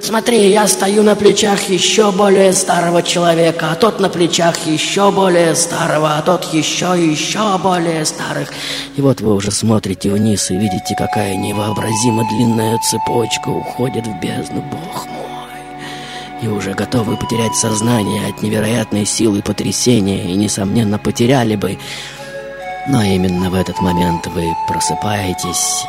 Смотри, 0.00 0.50
я 0.50 0.68
стою 0.68 1.02
на 1.02 1.16
плечах 1.16 1.68
еще 1.68 2.12
более 2.12 2.52
старого 2.52 3.02
человека, 3.02 3.70
а 3.72 3.74
тот 3.74 3.98
на 3.98 4.08
плечах 4.08 4.66
еще 4.66 5.10
более 5.10 5.54
старого, 5.54 6.16
а 6.16 6.22
тот 6.22 6.52
еще 6.52 6.94
еще 6.96 7.58
более 7.58 8.04
старых. 8.04 8.52
И 8.96 9.00
вот 9.00 9.20
вы 9.20 9.34
уже 9.34 9.50
смотрите 9.50 10.10
вниз 10.10 10.50
и 10.50 10.56
видите, 10.56 10.94
какая 10.96 11.34
невообразимо 11.36 12.24
длинная 12.28 12.78
цепочка 12.78 13.48
уходит 13.48 14.06
в 14.06 14.20
бездну, 14.20 14.62
Бог 14.70 15.06
мой. 15.06 15.26
И 16.42 16.48
уже 16.48 16.74
готовы 16.74 17.16
потерять 17.16 17.56
сознание 17.56 18.28
от 18.28 18.42
невероятной 18.42 19.06
силы 19.06 19.42
потрясения, 19.42 20.30
и, 20.30 20.34
несомненно, 20.34 20.98
потеряли 20.98 21.56
бы. 21.56 21.78
Но 22.88 23.02
именно 23.02 23.50
в 23.50 23.54
этот 23.54 23.80
момент 23.80 24.26
вы 24.28 24.44
просыпаетесь 24.68 25.84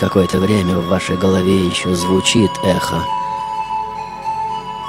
Какое-то 0.00 0.38
время 0.38 0.78
в 0.78 0.88
вашей 0.88 1.18
голове 1.18 1.66
еще 1.66 1.94
звучит 1.94 2.50
эхо 2.64 3.04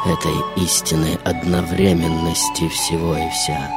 этой 0.05 0.64
истинной 0.64 1.16
одновременности 1.26 2.70
всего 2.70 3.18
и 3.18 3.30
вся. 3.30 3.70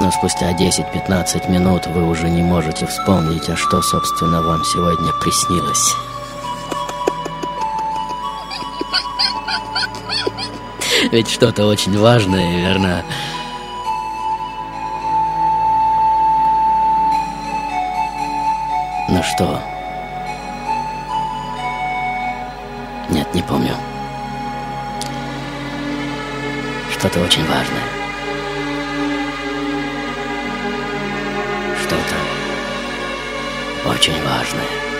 Но 0.00 0.10
спустя 0.10 0.50
10-15 0.52 1.50
минут 1.50 1.86
вы 1.88 2.08
уже 2.08 2.30
не 2.30 2.42
можете 2.42 2.86
вспомнить, 2.86 3.50
а 3.50 3.56
что, 3.56 3.82
собственно, 3.82 4.40
вам 4.40 4.64
сегодня 4.64 5.12
приснилось. 5.20 5.94
Ведь 11.12 11.28
что-то 11.30 11.66
очень 11.66 11.98
важное, 11.98 12.58
верно? 12.58 13.04
Ну 19.08 19.22
что? 19.22 19.60
Нет, 23.10 23.34
не 23.34 23.42
помню. 23.42 23.74
Что-то 26.90 27.20
очень 27.20 27.44
важное. 27.46 27.82
Что-то 31.82 32.16
очень 33.90 34.22
важное. 34.22 34.91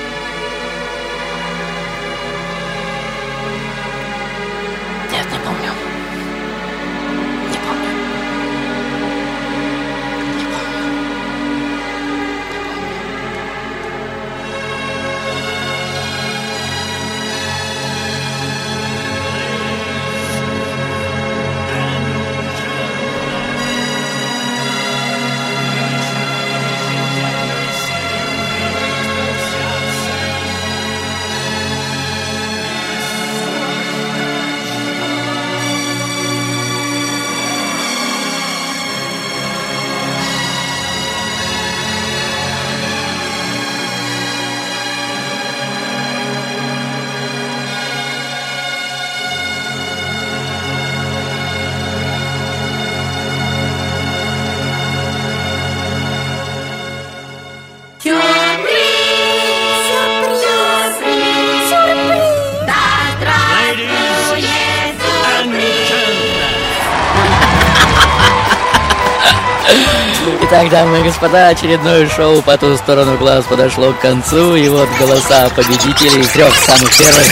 Итак, 70.55 70.69
дамы 70.69 71.01
и 71.01 71.05
господа, 71.05 71.49
очередное 71.49 72.07
шоу 72.11 72.43
по 72.43 72.59
ту 72.59 72.77
сторону 72.77 73.17
глаз 73.17 73.43
подошло 73.47 73.95
к 73.95 74.01
концу, 74.01 74.55
и 74.55 74.69
вот 74.69 74.87
голоса 75.01 75.49
победителей 75.57 76.23
трех 76.27 76.55
самых 76.57 76.91
первых. 76.99 77.25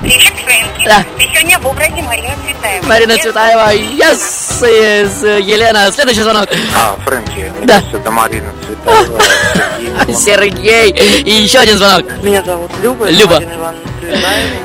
Привет, 0.00 0.32
Фрэнки. 0.42 0.84
Да. 0.86 1.04
Ты 1.18 1.24
сегодня 1.24 1.58
в 1.58 1.66
образе 1.66 2.00
Марина 2.00 2.30
Цветаева. 2.46 2.86
Марина 2.86 3.18
Цветаева, 3.18 3.74
yes, 3.74 4.62
yes, 4.62 5.40
Елена, 5.42 5.92
следующий 5.92 6.22
звонок. 6.22 6.48
А, 6.74 6.96
Фрэнки, 7.04 7.52
Да. 7.64 7.82
это 7.92 8.10
Марина 8.10 8.50
Цветаева. 8.66 9.20
Сергей, 10.18 10.92
и 10.92 11.42
еще 11.42 11.58
один 11.58 11.76
звонок. 11.76 12.06
Меня 12.22 12.42
зовут 12.42 12.70
Люба. 12.82 13.10
Люба. 13.10 13.34
Марина 13.34 13.52
Ивановна. 13.52 13.91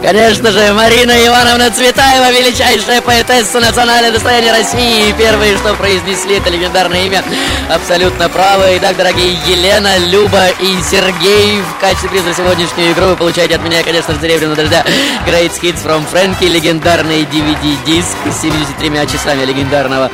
Конечно 0.02 0.52
же, 0.52 0.74
Марина 0.74 1.12
Ивановна 1.26 1.72
Цветаева, 1.72 2.32
величайшая 2.32 3.02
поэтесса 3.02 3.60
национальное 3.60 4.12
достояние 4.12 4.52
России. 4.52 5.10
И 5.10 5.14
первые, 5.14 5.58
что 5.58 5.74
произнесли 5.74 6.38
это 6.38 6.50
легендарное 6.50 7.06
имя, 7.06 7.24
абсолютно 7.70 8.30
правы. 8.30 8.78
Итак, 8.78 8.96
дорогие 8.98 9.38
Елена, 9.46 9.98
Люба 9.98 10.48
и 10.60 10.82
Сергей, 10.82 11.62
в 11.62 11.82
качестве 11.82 12.10
приза 12.10 12.34
сегодняшнюю 12.34 12.94
игру 12.94 13.08
вы 13.08 13.16
получаете 13.16 13.56
от 13.56 13.64
меня, 13.64 13.84
конечно 13.84 14.14
же, 14.14 14.22
Серебряного 14.22 14.56
дождя 14.56 14.86
Great 15.28 15.52
Hits 15.62 15.84
from 15.84 16.04
Frankie, 16.12 16.48
легендарный 16.48 17.22
DVD-диск 17.24 18.18
с 18.32 18.42
73 18.42 19.08
часами 19.12 19.46
легендарного 19.46 20.10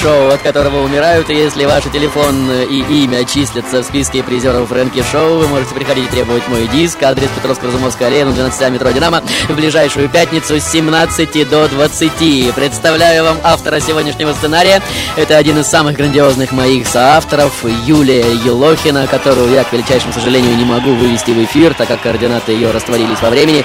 шоу, 0.00 0.28
от 0.28 0.42
которого 0.42 0.82
умирают. 0.82 1.28
И 1.30 1.34
если 1.34 1.64
ваш 1.64 1.84
телефон 1.84 2.50
и 2.50 3.04
имя 3.04 3.24
числятся 3.24 3.82
в 3.82 3.84
списке 3.84 4.22
призеров 4.22 4.68
Фрэнки 4.68 5.02
Шоу, 5.10 5.38
вы 5.38 5.48
можете 5.48 5.74
приходить 5.74 6.06
и 6.06 6.10
требовать 6.10 6.46
мой 6.48 6.66
диск. 6.68 7.02
Адрес 7.02 7.28
Петровско-Разумовская 7.36 8.06
аллея, 8.06 8.24
на 8.24 8.32
12 8.32 8.69
метро 8.70 8.90
Динамо, 8.90 9.22
в 9.48 9.54
ближайшую 9.54 10.08
пятницу 10.08 10.58
с 10.58 10.64
17 10.64 11.48
до 11.48 11.68
20. 11.68 12.54
Представляю 12.54 13.24
вам 13.24 13.38
автора 13.42 13.80
сегодняшнего 13.80 14.32
сценария. 14.32 14.82
Это 15.16 15.36
один 15.36 15.58
из 15.58 15.66
самых 15.66 15.96
грандиозных 15.96 16.52
моих 16.52 16.86
соавторов, 16.86 17.64
Юлия 17.86 18.24
Елохина, 18.44 19.06
которую 19.06 19.52
я, 19.52 19.64
к 19.64 19.72
величайшему 19.72 20.12
сожалению, 20.12 20.56
не 20.56 20.64
могу 20.64 20.92
вывести 20.94 21.30
в 21.30 21.44
эфир, 21.44 21.74
так 21.74 21.88
как 21.88 22.00
координаты 22.00 22.52
ее 22.52 22.70
растворились 22.70 23.20
во 23.20 23.30
времени. 23.30 23.64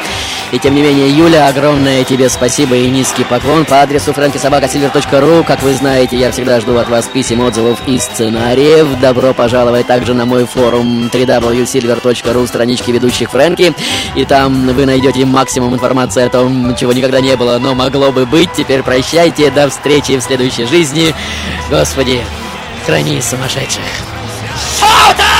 И 0.52 0.60
тем 0.60 0.76
не 0.76 0.82
менее, 0.82 1.10
Юля, 1.10 1.48
огромное 1.48 2.04
тебе 2.04 2.30
спасибо 2.30 2.76
и 2.76 2.90
низкий 2.90 3.24
поклон 3.24 3.66
по 3.66 3.82
адресу 3.82 4.12
frankysobakasilver.ru. 4.12 5.44
Как 5.44 5.62
вы 5.64 5.74
знаете, 5.74 6.18
я 6.18 6.32
всегда 6.32 6.60
жду 6.60 6.78
от 6.78 6.88
вас 6.90 7.08
писем, 7.08 7.42
отзывов 7.42 7.80
и 7.88 7.98
сценариев. 7.98 8.88
Добро 9.00 9.34
пожаловать 9.34 9.88
также 9.88 10.14
на 10.14 10.26
мой 10.26 10.46
форум 10.46 11.10
www.silver.ru, 11.12 12.48
странички 12.48 12.92
ведущих 12.92 13.32
Фрэнки. 13.32 13.74
И 14.16 14.26
там 14.26 14.68
вы 14.68 14.85
найдете 14.86 15.26
максимум 15.26 15.74
информации 15.74 16.24
о 16.24 16.30
том, 16.30 16.76
чего 16.76 16.94
никогда 16.94 17.22
не 17.22 17.36
было, 17.36 17.58
но 17.60 17.76
могло 17.76 18.12
бы 18.12 18.26
быть. 18.26 18.52
Теперь 18.54 18.84
прощайте, 18.84 19.52
до 19.52 19.70
встречи 19.70 20.18
в 20.18 20.22
следующей 20.22 20.66
жизни. 20.66 21.14
Господи, 21.70 22.24
храни 22.86 23.22
сумасшедших. 23.22 23.84
Сколько 24.78 25.35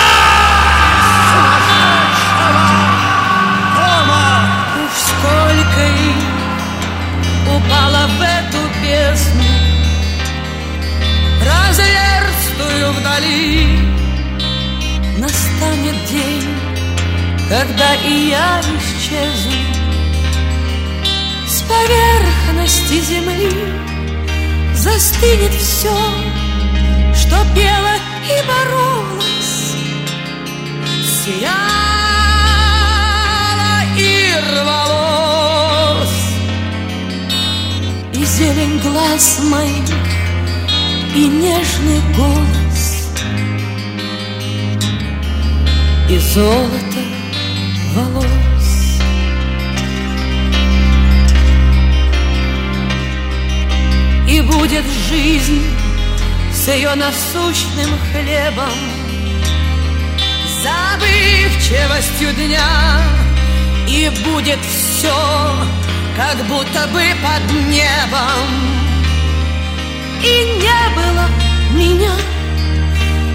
застынет 25.06 25.54
все, 25.54 25.96
что 27.14 27.36
пело 27.54 27.96
и 28.26 28.42
боролось 28.48 29.76
Сияло 31.06 31.54
и 33.98 34.34
рвалось. 34.52 36.10
И 38.14 38.26
зелень 38.26 38.80
глаз 38.80 39.42
моих, 39.44 39.90
и 41.16 41.28
нежный 41.28 42.02
голос. 42.16 43.10
И 46.10 46.18
золото 46.18 47.02
волос 47.94 48.35
будет 54.66 54.86
жизнь 55.10 55.62
с 56.52 56.68
ее 56.70 56.96
насущным 56.96 57.92
хлебом. 58.12 58.74
Забывчивостью 60.64 62.34
дня 62.34 63.00
И 63.88 64.10
будет 64.26 64.58
все, 64.66 65.14
как 66.18 66.38
будто 66.48 66.88
бы 66.88 67.04
под 67.22 67.68
небом. 67.68 68.48
И 70.24 70.58
не 70.60 70.96
было 70.96 71.28
меня 71.74 72.16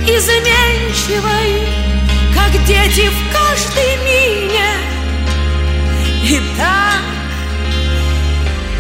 изменчивой 0.03 1.69
Как 2.35 2.51
дети 2.65 3.09
в 3.09 3.33
каждой 3.33 3.97
мине. 4.05 4.71
И 6.25 6.41
так 6.57 7.05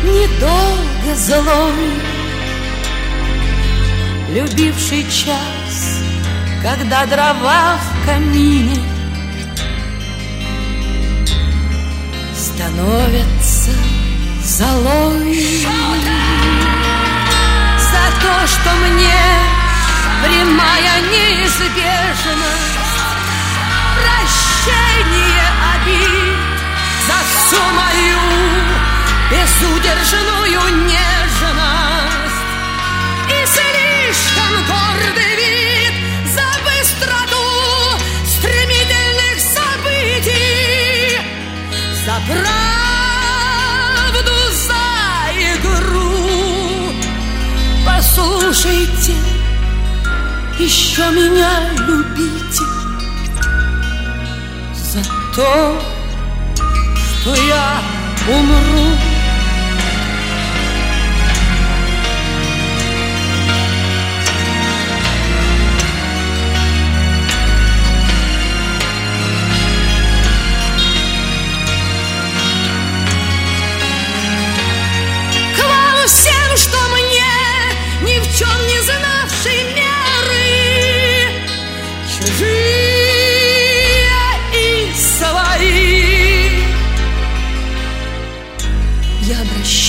недолго 0.03 1.15
злой 1.15 2.10
Любивший 4.33 5.03
час, 5.11 5.99
когда 6.63 7.05
дрова 7.05 7.79
в 7.79 8.07
камине 8.07 8.81
Становятся 12.33 13.73
золой. 14.45 15.67
За 17.77 18.05
то, 18.23 18.47
что 18.47 18.71
мне 18.87 19.21
прямая 20.23 21.01
неизбежность 21.11 22.31
Прощение 23.97 25.49
обид 25.75 26.39
за 27.09 27.19
всю 27.27 27.63
мою 27.75 28.21
безудержную 29.29 30.87
нежность 30.87 31.20
гордый 34.69 35.35
вид 35.37 35.95
за 36.35 36.49
быстроту 36.65 37.47
стремительных 38.27 39.37
событий 39.57 41.19
За 42.05 42.17
правду, 42.29 44.37
за 44.67 44.87
игру. 45.53 46.93
Послушайте, 47.87 49.15
еще 50.59 51.05
меня 51.11 51.53
любите. 51.87 52.65
За 54.75 55.03
то, 55.35 55.53
что 57.23 57.35
я 57.35 57.81
умру 58.29 58.89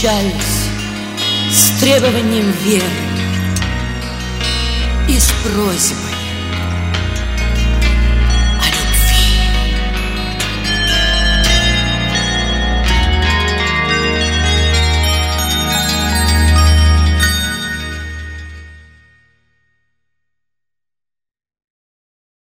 Обращаюсь 0.02 0.68
с 1.52 1.80
требованием 1.80 2.50
веры 2.64 2.84
И 5.08 5.20
с 5.20 5.32
просьбой 5.44 6.01